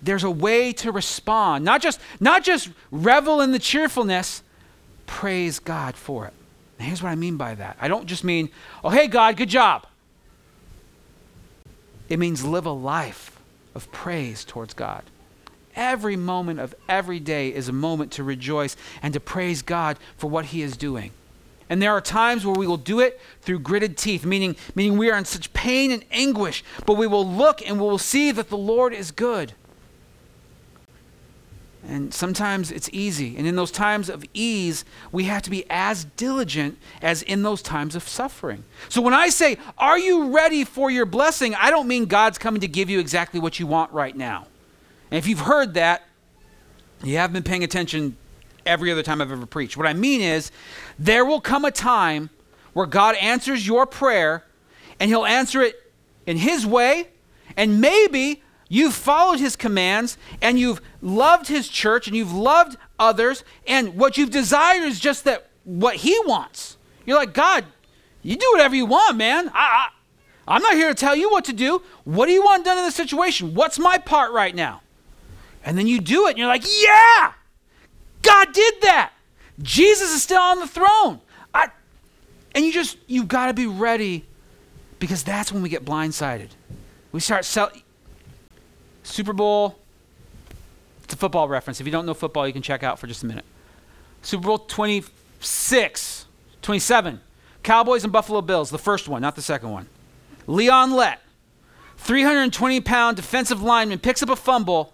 [0.00, 1.64] there's a way to respond.
[1.64, 4.42] Not just, not just revel in the cheerfulness,
[5.06, 6.34] praise God for it.
[6.78, 7.78] And here's what I mean by that.
[7.80, 8.50] I don't just mean,
[8.84, 9.86] oh, hey, God, good job.
[12.08, 13.40] It means live a life
[13.74, 15.02] of praise towards God.
[15.74, 20.30] Every moment of every day is a moment to rejoice and to praise God for
[20.30, 21.10] what He is doing.
[21.68, 25.10] And there are times where we will do it through gritted teeth, meaning, meaning we
[25.10, 28.48] are in such pain and anguish, but we will look and we will see that
[28.48, 29.52] the Lord is good.
[31.88, 33.36] And sometimes it's easy.
[33.36, 37.62] And in those times of ease, we have to be as diligent as in those
[37.62, 38.64] times of suffering.
[38.88, 41.54] So when I say, Are you ready for your blessing?
[41.54, 44.46] I don't mean God's coming to give you exactly what you want right now.
[45.10, 46.02] And if you've heard that,
[47.04, 48.16] you haven't been paying attention
[48.64, 49.76] every other time I've ever preached.
[49.76, 50.50] What I mean is,
[50.98, 52.30] there will come a time
[52.72, 54.44] where God answers your prayer,
[54.98, 55.76] and He'll answer it
[56.26, 57.08] in His way,
[57.56, 63.44] and maybe You've followed his commands and you've loved his church and you've loved others,
[63.66, 66.76] and what you've desired is just that what he wants.
[67.04, 67.64] You're like, God,
[68.22, 69.48] you do whatever you want, man.
[69.48, 69.88] I, I,
[70.48, 71.82] I'm not here to tell you what to do.
[72.04, 73.54] What do you want done in this situation?
[73.54, 74.82] What's my part right now?
[75.64, 77.32] And then you do it, and you're like, yeah,
[78.22, 79.12] God did that.
[79.62, 81.20] Jesus is still on the throne.
[81.52, 81.68] I,
[82.54, 84.24] and you just, you've got to be ready
[84.98, 86.50] because that's when we get blindsided.
[87.12, 87.82] We start selling
[89.06, 89.78] Super Bowl,
[91.04, 91.80] it's a football reference.
[91.80, 93.44] If you don't know football, you can check out for just a minute.
[94.22, 96.26] Super Bowl 26,
[96.60, 97.20] 27.
[97.62, 99.88] Cowboys and Buffalo Bills, the first one, not the second one.
[100.48, 101.20] Leon Lett,
[101.98, 104.92] 320 pound defensive lineman, picks up a fumble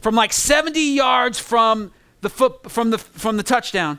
[0.00, 1.90] from like 70 yards from
[2.20, 3.98] the, foot, from the, from the touchdown.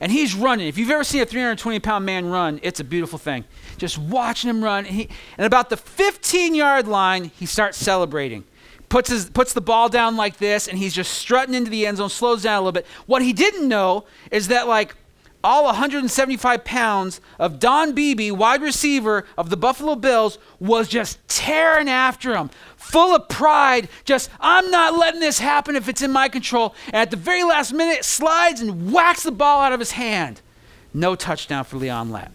[0.00, 0.68] And he's running.
[0.68, 3.44] If you've ever seen a 320 pound man run, it's a beautiful thing.
[3.76, 4.86] Just watching him run.
[4.86, 8.44] And, he, and about the 15 yard line, he starts celebrating
[8.88, 11.98] puts, his, puts the ball down like this, and he's just strutting into the end
[11.98, 12.86] zone, slows down a little bit.
[13.06, 14.94] What he didn't know is that, like,
[15.44, 21.88] all 175 pounds of Don Beebe, wide receiver of the Buffalo Bills, was just tearing
[21.88, 23.88] after him, full of pride.
[24.04, 26.74] Just, I'm not letting this happen if it's in my control.
[26.86, 30.40] And at the very last minute, slides and whacks the ball out of his hand.
[30.92, 32.32] No touchdown for Leon Lett.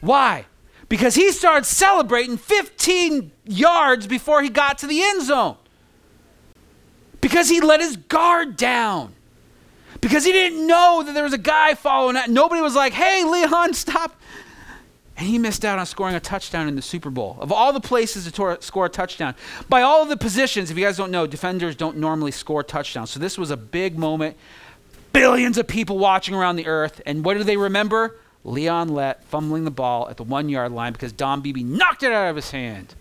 [0.00, 0.46] Why?
[0.88, 5.56] Because he started celebrating 15 yards before he got to the end zone.
[7.20, 9.14] Because he let his guard down.
[10.00, 12.28] Because he didn't know that there was a guy following that.
[12.28, 14.14] Nobody was like, hey, Leon, stop.
[15.16, 17.38] And he missed out on scoring a touchdown in the Super Bowl.
[17.40, 19.34] Of all the places to tor- score a touchdown,
[19.68, 23.10] by all of the positions, if you guys don't know, defenders don't normally score touchdowns.
[23.10, 24.36] So this was a big moment.
[25.12, 27.00] Billions of people watching around the earth.
[27.06, 28.16] And what do they remember?
[28.44, 32.12] Leon Lett fumbling the ball at the one yard line because Don Beebe knocked it
[32.12, 32.94] out of his hand.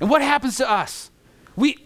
[0.00, 1.10] And what happens to us?
[1.56, 1.78] We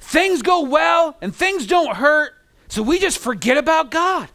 [0.00, 2.34] things go well and things don't hurt,
[2.68, 4.28] so we just forget about God.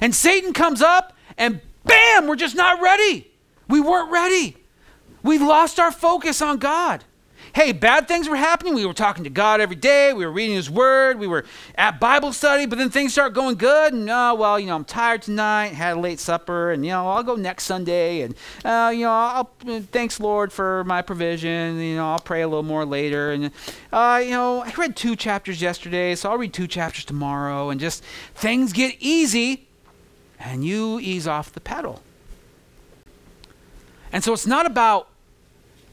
[0.00, 3.30] And Satan comes up and bam, we're just not ready.
[3.68, 4.56] We weren't ready.
[5.22, 7.04] We lost our focus on God.
[7.56, 8.74] Hey, bad things were happening.
[8.74, 10.12] We were talking to God every day.
[10.12, 11.18] We were reading His Word.
[11.18, 12.66] We were at Bible study.
[12.66, 13.94] But then things start going good.
[13.94, 15.68] And, oh, well, you know, I'm tired tonight.
[15.68, 16.72] Had a late supper.
[16.72, 18.20] And, you know, I'll go next Sunday.
[18.20, 19.50] And, uh, you know, I'll,
[19.90, 21.80] thanks, Lord, for my provision.
[21.80, 23.32] You know, I'll pray a little more later.
[23.32, 23.50] And,
[23.90, 26.14] uh, you know, I read two chapters yesterday.
[26.14, 27.70] So I'll read two chapters tomorrow.
[27.70, 28.04] And just
[28.34, 29.66] things get easy.
[30.38, 32.02] And you ease off the pedal.
[34.12, 35.08] And so it's not about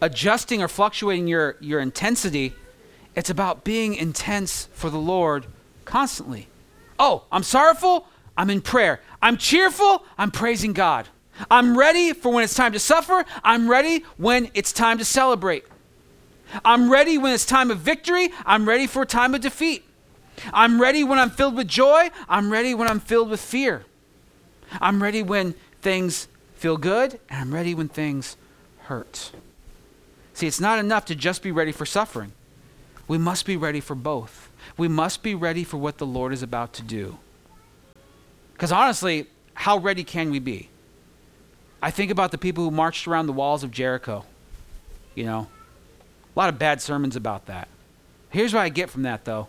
[0.04, 2.54] adjusting or fluctuating your, your intensity.
[3.16, 5.46] It's about being intense for the Lord
[5.86, 6.48] constantly.
[7.00, 8.08] Oh, I'm sorrowful?
[8.38, 9.00] I'm in prayer.
[9.22, 10.04] I'm cheerful?
[10.18, 11.08] I'm praising God.
[11.50, 13.24] I'm ready for when it's time to suffer.
[13.44, 15.64] I'm ready when it's time to celebrate.
[16.66, 18.30] I'm ready when it's time of victory.
[18.46, 19.86] I'm ready for a time of defeat.
[20.54, 22.10] I'm ready when I'm filled with joy.
[22.28, 23.86] I'm ready when I'm filled with fear.
[24.82, 28.36] I'm ready when things feel good, and I'm ready when things
[28.84, 29.32] hurt.
[30.34, 32.34] See, it's not enough to just be ready for suffering.
[33.08, 34.50] We must be ready for both.
[34.78, 37.18] We must be ready for what the Lord is about to do.
[38.54, 40.70] Because honestly, how ready can we be?
[41.82, 44.26] I think about the people who marched around the walls of Jericho.
[45.16, 45.48] You know,
[46.36, 47.68] a lot of bad sermons about that.
[48.30, 49.48] Here's what I get from that, though.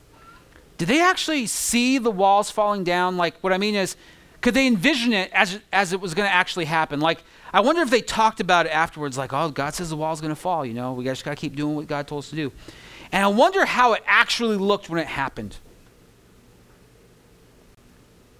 [0.76, 3.16] Did they actually see the walls falling down?
[3.16, 3.96] Like, what I mean is,
[4.40, 7.00] could they envision it as, as it was going to actually happen?
[7.00, 7.22] Like,
[7.54, 10.34] I wonder if they talked about it afterwards, like, oh, God says the wall's going
[10.34, 12.36] to fall, you know, we just got to keep doing what God told us to
[12.36, 12.50] do.
[13.12, 15.56] And I wonder how it actually looked when it happened.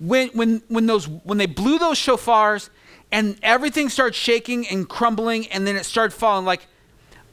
[0.01, 2.71] When, when, when, those, when they blew those shofars
[3.12, 6.67] and everything started shaking and crumbling and then it started falling, like,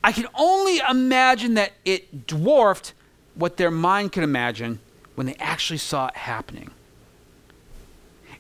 [0.04, 2.94] I can only imagine that it dwarfed
[3.34, 4.78] what their mind could imagine
[5.16, 6.70] when they actually saw it happening.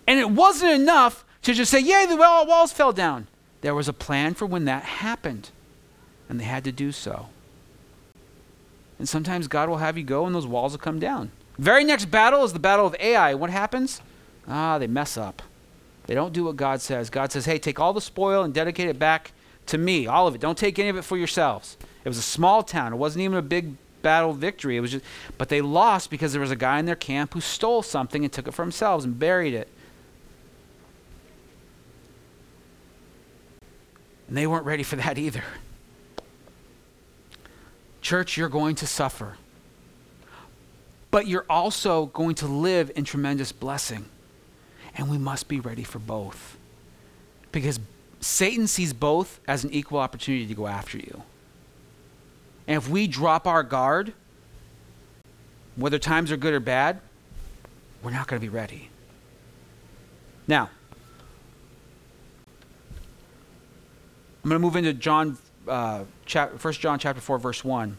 [0.05, 3.25] And it wasn't enough to just say, Yay, the walls fell down.
[3.61, 5.49] There was a plan for when that happened,
[6.27, 7.27] and they had to do so.
[8.99, 11.31] And sometimes God will have you go and those walls will come down.
[11.57, 13.33] Very next battle is the battle of Ai.
[13.33, 14.01] What happens?
[14.47, 15.41] Ah, they mess up.
[16.05, 17.09] They don't do what God says.
[17.09, 19.31] God says, hey, take all the spoil and dedicate it back
[19.67, 20.41] to me, all of it.
[20.41, 21.77] Don't take any of it for yourselves.
[22.03, 22.93] It was a small town.
[22.93, 24.77] It wasn't even a big battle victory.
[24.77, 25.05] It was just,
[25.37, 28.31] but they lost because there was a guy in their camp who stole something and
[28.31, 29.67] took it for themselves and buried it.
[34.31, 35.43] And they weren't ready for that either.
[38.01, 39.35] Church, you're going to suffer.
[41.11, 44.05] But you're also going to live in tremendous blessing.
[44.95, 46.55] And we must be ready for both.
[47.51, 47.81] Because
[48.21, 51.23] Satan sees both as an equal opportunity to go after you.
[52.69, 54.13] And if we drop our guard,
[55.75, 57.01] whether times are good or bad,
[58.01, 58.91] we're not going to be ready.
[60.47, 60.69] Now,
[64.43, 65.37] I'm going to move into John,
[65.67, 67.97] uh, chap- 1 John chapter 4, verse 1.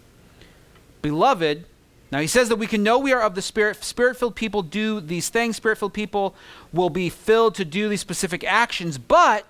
[1.01, 1.65] Beloved,
[2.11, 3.83] now he says that we can know we are of the Spirit.
[3.83, 5.57] Spirit filled people do these things.
[5.57, 6.35] Spirit filled people
[6.73, 9.47] will be filled to do these specific actions, but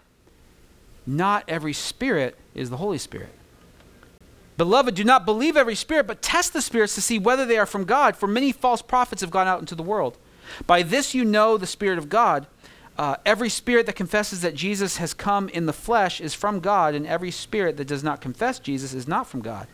[1.07, 3.31] not every spirit is the Holy Spirit.
[4.57, 7.67] Beloved, do not believe every spirit, but test the spirits to see whether they are
[7.67, 10.19] from God, for many false prophets have gone out into the world.
[10.67, 12.47] By this you know the Spirit of God.
[12.99, 16.95] Uh, every spirit that confesses that Jesus has come in the flesh is from God,
[16.95, 19.67] and every spirit that does not confess Jesus is not from God.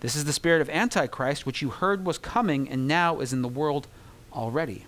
[0.00, 3.42] This is the spirit of Antichrist, which you heard was coming and now is in
[3.42, 3.86] the world
[4.32, 4.86] already.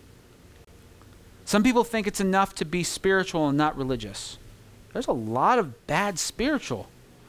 [1.45, 4.39] Some people think it's enough to be spiritual and not religious.
[4.93, 6.89] There's a lot of bad spiritual.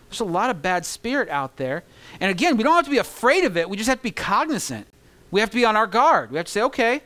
[0.09, 1.83] There's a lot of bad spirit out there.
[2.19, 3.69] And again, we don't have to be afraid of it.
[3.69, 4.87] We just have to be cognizant.
[5.31, 6.31] We have to be on our guard.
[6.31, 7.03] We have to say, okay,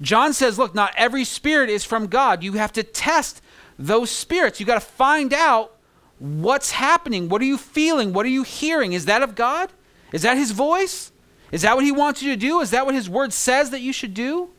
[0.00, 2.42] John says, look, not every spirit is from God.
[2.42, 3.42] You have to test
[3.78, 4.60] those spirits.
[4.60, 5.76] You got to find out
[6.18, 7.28] what's happening.
[7.28, 8.12] What are you feeling?
[8.12, 8.92] What are you hearing?
[8.92, 9.70] Is that of God?
[10.12, 11.12] Is that his voice?
[11.52, 12.60] Is that what he wants you to do?
[12.60, 14.50] Is that what his word says that you should do?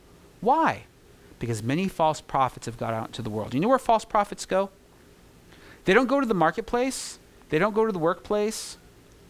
[0.42, 0.84] Why?
[1.40, 3.54] Because many false prophets have got out into the world.
[3.54, 4.70] You know where false prophets go?
[5.86, 7.18] They don't go to the marketplace,
[7.50, 8.78] they don't go to the workplace,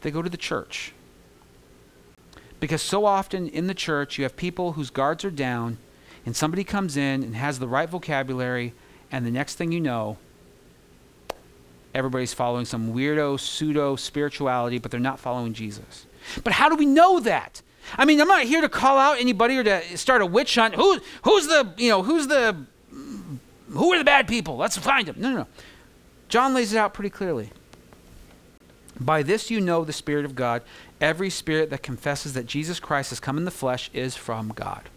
[0.01, 0.93] they go to the church.
[2.59, 5.77] Because so often in the church, you have people whose guards are down
[6.25, 8.73] and somebody comes in and has the right vocabulary,
[9.11, 10.17] and the next thing you know,
[11.93, 16.05] everybody's following some weirdo pseudo spirituality, but they're not following Jesus.
[16.43, 17.61] But how do we know that?
[17.97, 20.75] I mean, I'm not here to call out anybody or to start a witch hunt.
[20.75, 22.55] Who, who's the, you know, who's the,
[23.71, 24.55] who are the bad people?
[24.55, 25.15] Let's find them.
[25.17, 25.47] No, no, no.
[26.29, 27.49] John lays it out pretty clearly.
[28.99, 30.61] By this you know the Spirit of God.
[31.01, 34.90] Every spirit that confesses that Jesus Christ has come in the flesh is from God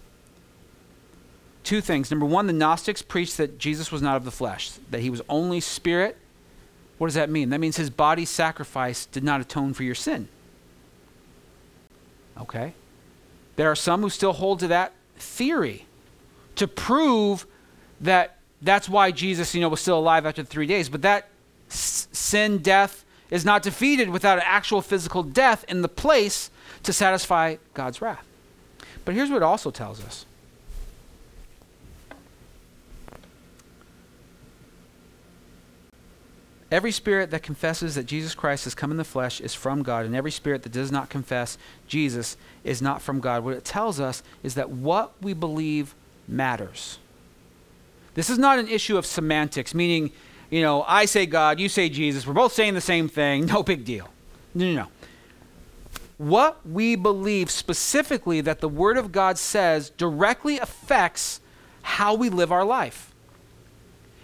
[1.65, 2.11] two things.
[2.11, 5.23] Number one, the Gnostics preached that Jesus was not of the flesh, that he was
[5.29, 6.17] only spirit.
[6.99, 7.51] What does that mean?
[7.51, 10.29] That means his body sacrifice did not atone for your sin.
[12.41, 12.75] Okay?
[13.57, 15.87] There are some who still hold to that theory
[16.57, 17.47] to prove
[18.01, 20.89] that that's why Jesus, you know, was still alive after three days.
[20.89, 21.29] But that
[21.71, 26.51] s- sin, death, is not defeated without an actual physical death in the place
[26.83, 28.25] to satisfy God's wrath.
[29.05, 30.27] But here's what it also tells us
[36.75, 40.05] Every spirit that confesses that Jesus Christ has come in the flesh is from God,
[40.05, 41.57] and every spirit that does not confess
[41.87, 43.45] Jesus is not from God.
[43.45, 45.95] What it tells us is that what we believe
[46.27, 46.99] matters.
[48.15, 50.11] This is not an issue of semantics, meaning,
[50.51, 53.63] you know, I say God, you say Jesus, we're both saying the same thing, no
[53.63, 54.09] big deal.
[54.53, 54.89] No, no, no.
[56.19, 61.41] What we believe specifically that the Word of God says directly affects
[61.83, 63.14] how we live our life.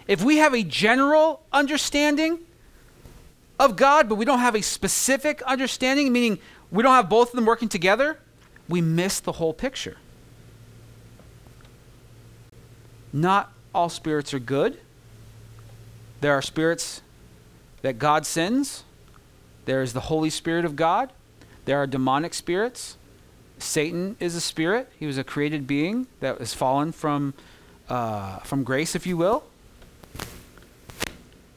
[0.07, 2.39] If we have a general understanding
[3.59, 6.39] of God, but we don't have a specific understanding, meaning
[6.71, 8.17] we don't have both of them working together,
[8.67, 9.97] we miss the whole picture.
[13.13, 14.79] Not all spirits are good.
[16.21, 17.01] There are spirits
[17.81, 18.83] that God sends.
[19.65, 21.11] There is the Holy Spirit of God.
[21.65, 22.97] There are demonic spirits.
[23.59, 24.89] Satan is a spirit.
[24.97, 27.33] He was a created being that has fallen from,
[27.89, 29.43] uh, from grace, if you will.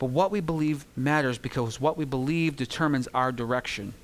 [0.04, 3.94] But what we believe matters because what we believe determines our direction.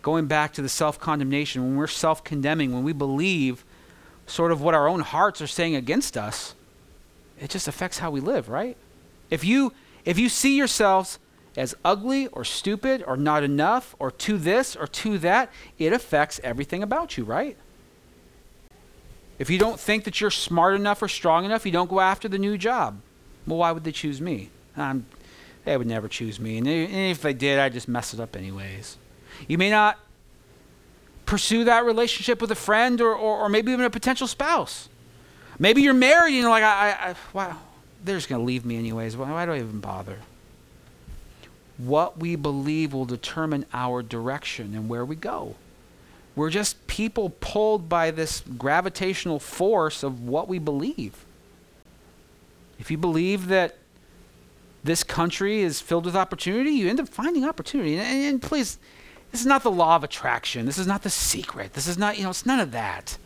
[0.00, 3.64] Going back to the self condemnation, when we're self condemning, when we believe
[4.28, 6.54] sort of what our own hearts are saying against us,
[7.40, 8.76] it just affects how we live, right?
[9.28, 9.72] If you
[10.04, 11.18] if you see yourselves
[11.56, 16.38] as ugly or stupid or not enough or to this or to that, it affects
[16.44, 17.56] everything about you, right?
[19.40, 22.28] If you don't think that you're smart enough or strong enough, you don't go after
[22.28, 23.00] the new job.
[23.46, 24.50] Well, why would they choose me?
[24.76, 25.06] I'm,
[25.64, 26.58] they would never choose me.
[26.58, 28.96] And if they did, I'd just mess it up anyways.
[29.48, 29.98] You may not
[31.26, 34.88] pursue that relationship with a friend or, or, or maybe even a potential spouse.
[35.58, 37.56] Maybe you're married and you're like, I, I, I wow,
[38.04, 39.16] they're just going to leave me anyways.
[39.16, 40.18] Why, why do I even bother?
[41.78, 45.56] What we believe will determine our direction and where we go.
[46.36, 51.24] We're just people pulled by this gravitational force of what we believe.
[52.78, 53.76] If you believe that
[54.82, 57.96] this country is filled with opportunity, you end up finding opportunity.
[57.96, 58.78] And, and, please,
[59.32, 60.66] this is not the law of attraction.
[60.66, 61.72] This is not the secret.
[61.72, 63.16] This is not, you know, it's none of that.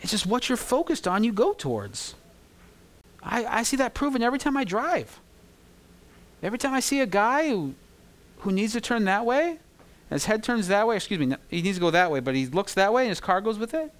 [0.00, 2.14] It's just what you're focused on, you go towards.
[3.22, 5.20] I, I see that proven every time I drive.
[6.42, 7.74] Every time I see a guy who,
[8.38, 9.58] who needs to turn that way,
[10.10, 12.46] his head turns that way, excuse me, he needs to go that way, but he
[12.46, 13.92] looks that way and his car goes with it.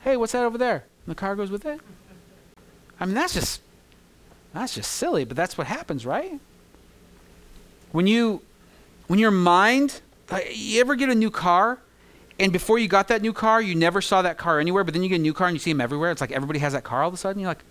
[0.00, 0.84] Hey, what's that over there?
[1.04, 1.80] And the car goes with it.
[2.98, 3.60] I mean, that's just
[4.52, 6.40] that's just silly, but that's what happens, right?
[7.92, 8.42] When you
[9.06, 11.78] when your mind, uh, you ever get a new car
[12.38, 15.02] and before you got that new car, you never saw that car anywhere, but then
[15.02, 16.10] you get a new car and you see them everywhere.
[16.10, 17.40] It's like everybody has that car all of a sudden.
[17.40, 17.64] You're like,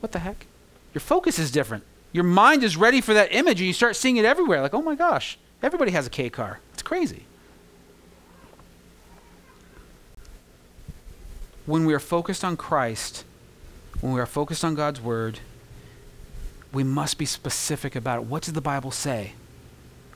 [0.00, 0.46] what the heck?
[0.92, 1.84] Your focus is different.
[2.12, 4.60] Your mind is ready for that image and you start seeing it everywhere.
[4.60, 6.58] Like, oh my gosh, everybody has a K car.
[6.72, 7.24] It's crazy.
[11.64, 13.24] When we are focused on Christ,
[14.02, 15.38] when we are focused on God's word,
[16.72, 18.24] we must be specific about it.
[18.26, 19.32] What does the Bible say?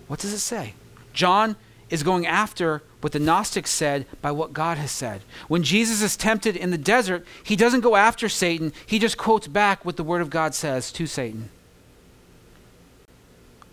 [0.08, 0.74] What does it say?
[1.12, 1.56] John
[1.88, 5.22] is going after what the Gnostics said by what God has said.
[5.46, 9.46] When Jesus is tempted in the desert, he doesn't go after Satan, he just quotes
[9.46, 11.48] back what the Word of God says to Satan.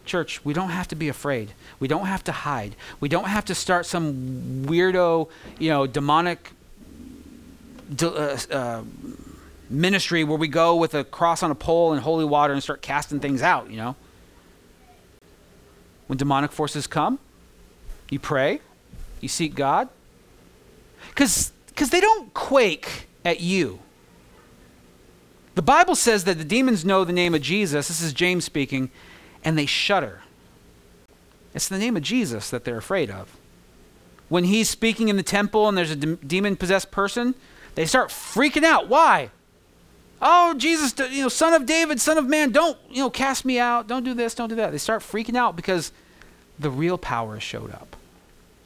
[0.06, 1.54] Church, we don't have to be afraid.
[1.80, 2.76] We don't have to hide.
[3.00, 6.52] We don't have to start some weirdo, you know, demonic
[8.02, 8.84] uh, uh,
[9.74, 12.82] ministry where we go with a cross on a pole and holy water and start
[12.82, 13.96] casting things out, you know?
[16.08, 17.20] When demonic forces come,
[18.10, 18.62] you pray,
[19.20, 19.90] you seek God.
[21.10, 21.52] Because
[21.90, 23.80] they don't quake at you.
[25.56, 27.88] The Bible says that the demons know the name of Jesus.
[27.88, 28.92] This is James speaking,
[29.44, 30.22] and they shudder.
[31.54, 33.38] It's the name of Jesus that they're afraid of.
[34.30, 37.36] When he's speaking in the temple and there's a de- demon possessed person,
[37.76, 38.88] they start freaking out.
[38.88, 39.30] Why?
[40.26, 43.60] Oh, Jesus, you know, son of David, son of man, don't, you know, cast me
[43.60, 43.88] out.
[43.88, 44.72] Don't do this, don't do that.
[44.72, 45.92] They start freaking out because
[46.58, 47.98] the real power has showed up.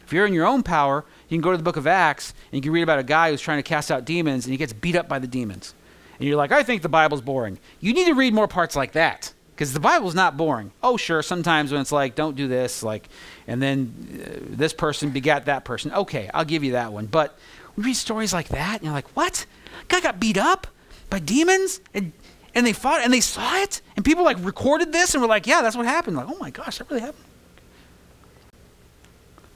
[0.06, 2.58] If you're in your own power, you can go to the book of Acts and
[2.58, 4.72] you can read about a guy who's trying to cast out demons and he gets
[4.72, 5.74] beat up by the demons.
[6.20, 7.58] And you're like, I think the Bible's boring.
[7.80, 10.72] You need to read more parts like that because the Bible's not boring.
[10.84, 13.10] Oh, sure, sometimes when it's like, don't do this, like,
[13.48, 15.92] and then uh, this person begat that person.
[15.92, 17.08] Okay, I'll give you that one.
[17.08, 17.36] But
[17.76, 19.48] we read stories like that and you're like, what?
[19.88, 20.68] Guy got beat up?
[21.10, 22.12] By demons and
[22.56, 25.48] and they fought and they saw it and people like recorded this and were like
[25.48, 27.24] yeah that's what happened like oh my gosh that really happened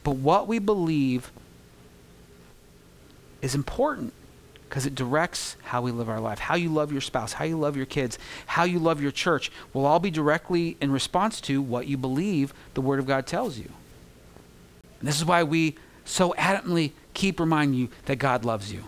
[0.03, 1.31] But what we believe
[3.41, 4.13] is important
[4.67, 6.39] because it directs how we live our life.
[6.39, 9.51] How you love your spouse, how you love your kids, how you love your church
[9.73, 13.57] will all be directly in response to what you believe the Word of God tells
[13.57, 13.69] you.
[14.99, 15.75] And this is why we
[16.05, 18.85] so adamantly keep reminding you that God loves you.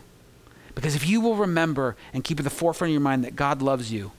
[0.75, 3.61] Because if you will remember and keep at the forefront of your mind that God
[3.61, 4.11] loves you,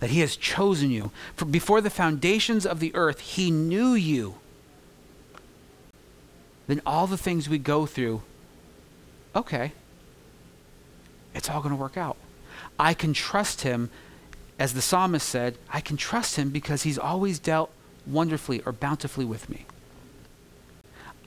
[0.00, 4.36] that He has chosen you, for before the foundations of the earth, He knew you,
[6.66, 8.22] then all the things we go through,
[9.34, 9.72] okay,
[11.34, 12.16] it's all going to work out.
[12.78, 13.90] I can trust Him,
[14.58, 17.70] as the psalmist said, I can trust Him because He's always dealt
[18.06, 19.66] wonderfully or bountifully with me.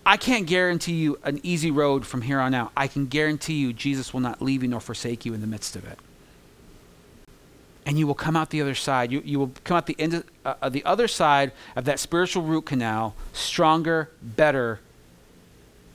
[0.06, 2.72] I can't guarantee you an easy road from here on out.
[2.78, 5.76] I can guarantee you Jesus will not leave you nor forsake you in the midst
[5.76, 5.98] of it.
[7.88, 9.12] And you will come out the other side.
[9.12, 12.44] You, you will come out the, end of, uh, the other side of that spiritual
[12.44, 14.80] root canal stronger, better,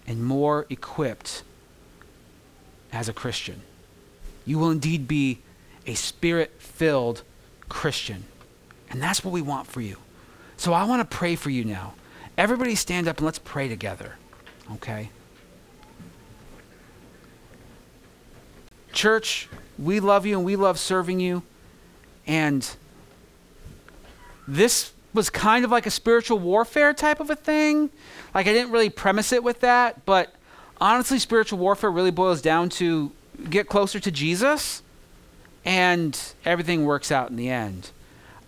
[0.07, 1.43] and more equipped
[2.93, 3.63] as a Christian.
[4.45, 5.39] You will indeed be
[5.87, 7.23] a spirit filled
[7.69, 8.25] Christian.
[8.89, 9.99] And that's what we want for you.
[10.57, 11.95] So I want to pray for you now.
[12.41, 14.15] Everybody stand up and let's pray together.
[14.73, 15.11] Okay?
[18.95, 19.47] Church,
[19.79, 21.43] we love you and we love serving you.
[22.27, 22.67] And
[24.49, 27.91] this was kind of like a spiritual warfare type of a thing.
[28.35, 30.35] Like I didn't really premise it with that, but
[30.81, 33.13] honestly, spiritual warfare really boils down to
[33.51, 34.81] get closer to Jesus,
[35.67, 37.91] and everything works out in the end.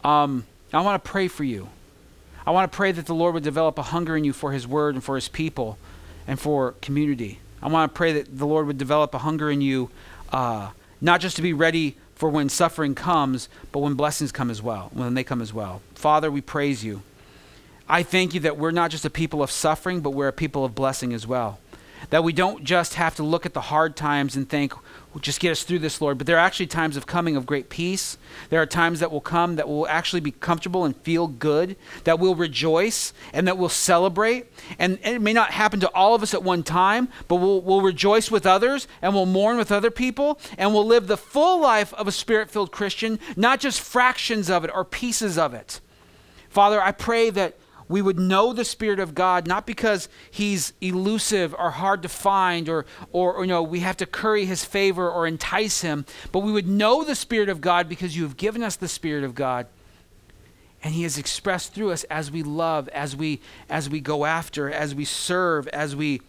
[0.03, 1.69] Um, I want to pray for you.
[2.47, 4.67] I want to pray that the Lord would develop a hunger in you for His
[4.67, 5.79] Word and for His people
[6.27, 7.39] and for community.
[7.63, 9.91] I want to pray that the Lord would develop a hunger in you,
[10.31, 10.71] uh,
[11.01, 14.91] not just to be ready for when suffering comes, but when blessings come as well,
[14.93, 15.83] when they come as well.
[15.95, 17.03] Father, we praise you.
[17.89, 20.65] I thank you that we're not just a people of suffering, but we're a people
[20.65, 21.59] of blessing as well.
[22.11, 24.73] That we don't just have to look at the hard times and think,
[25.21, 26.17] just get us through this, Lord.
[26.17, 28.17] But there are actually times of coming of great peace.
[28.49, 32.19] There are times that will come that will actually be comfortable and feel good, that
[32.19, 34.47] will rejoice and that will celebrate.
[34.79, 37.61] And, and, it may not happen to all of us at one time, but we'll,
[37.61, 41.61] we'll rejoice with others and we'll mourn with other people and we'll live the full
[41.61, 45.81] life of a spirit filled Christian, not just fractions of it or pieces of it.
[46.49, 47.57] Father, I pray that
[47.93, 52.69] we would know the Spirit of God, not because he's elusive or hard to find
[52.71, 56.39] or, or, or, you know, we have to curry his favor or entice him, but
[56.39, 59.35] we would know the Spirit of God because you have given us the Spirit of
[59.35, 59.67] God.
[60.83, 64.71] And he is expressed through us as we love, as we, as we go after,
[64.73, 66.23] as we serve, as we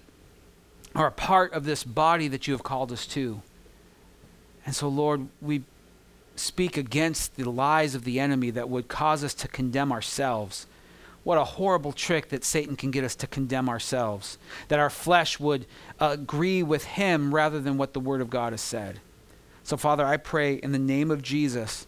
[0.94, 3.42] are a part of this body that you have called us to.
[4.66, 5.64] And so, Lord, we
[6.36, 10.68] speak against the lies of the enemy that would cause us to condemn ourselves
[11.24, 15.40] what a horrible trick that Satan can get us to condemn ourselves, that our flesh
[15.40, 15.66] would
[16.00, 19.00] uh, agree with him rather than what the Word of God has said.
[19.64, 21.88] So, Father, I pray in the name of Jesus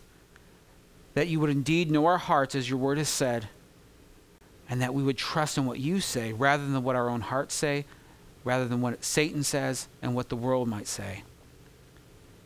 [1.14, 3.50] that you would indeed know our hearts as your Word has said,
[4.70, 7.54] and that we would trust in what you say rather than what our own hearts
[7.54, 7.86] say,
[8.44, 11.24] rather than what Satan says and what the world might say.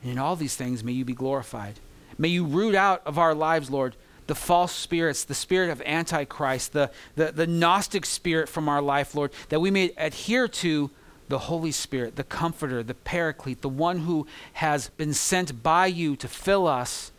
[0.02, 1.80] And in all these things, may you be glorified.
[2.18, 3.96] May you root out of our lives, Lord,
[4.30, 9.16] the false spirits, the spirit of Antichrist, the, the, the Gnostic spirit from our life,
[9.16, 10.92] Lord, that we may adhere to
[11.30, 16.16] the Holy Spirit, the Comforter, the Paraclete, the one who has been sent by you
[16.16, 17.12] to fill us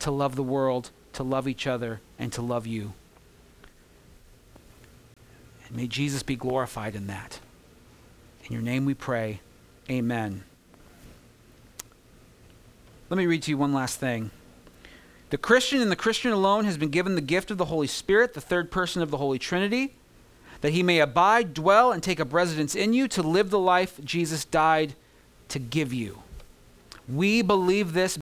[0.00, 2.92] to love the world, to love each other, and to love you.
[5.66, 7.40] And may Jesus be glorified in that.
[8.44, 9.40] In your name we pray.
[9.90, 10.44] Amen.
[13.08, 14.30] Let me read to you one last thing.
[15.30, 18.32] The Christian and the Christian alone has been given the gift of the Holy Spirit,
[18.32, 19.94] the third person of the Holy Trinity,
[20.62, 24.00] that he may abide, dwell, and take up residence in you to live the life
[24.02, 24.94] Jesus died
[25.48, 26.22] to give you.
[27.06, 28.16] We believe this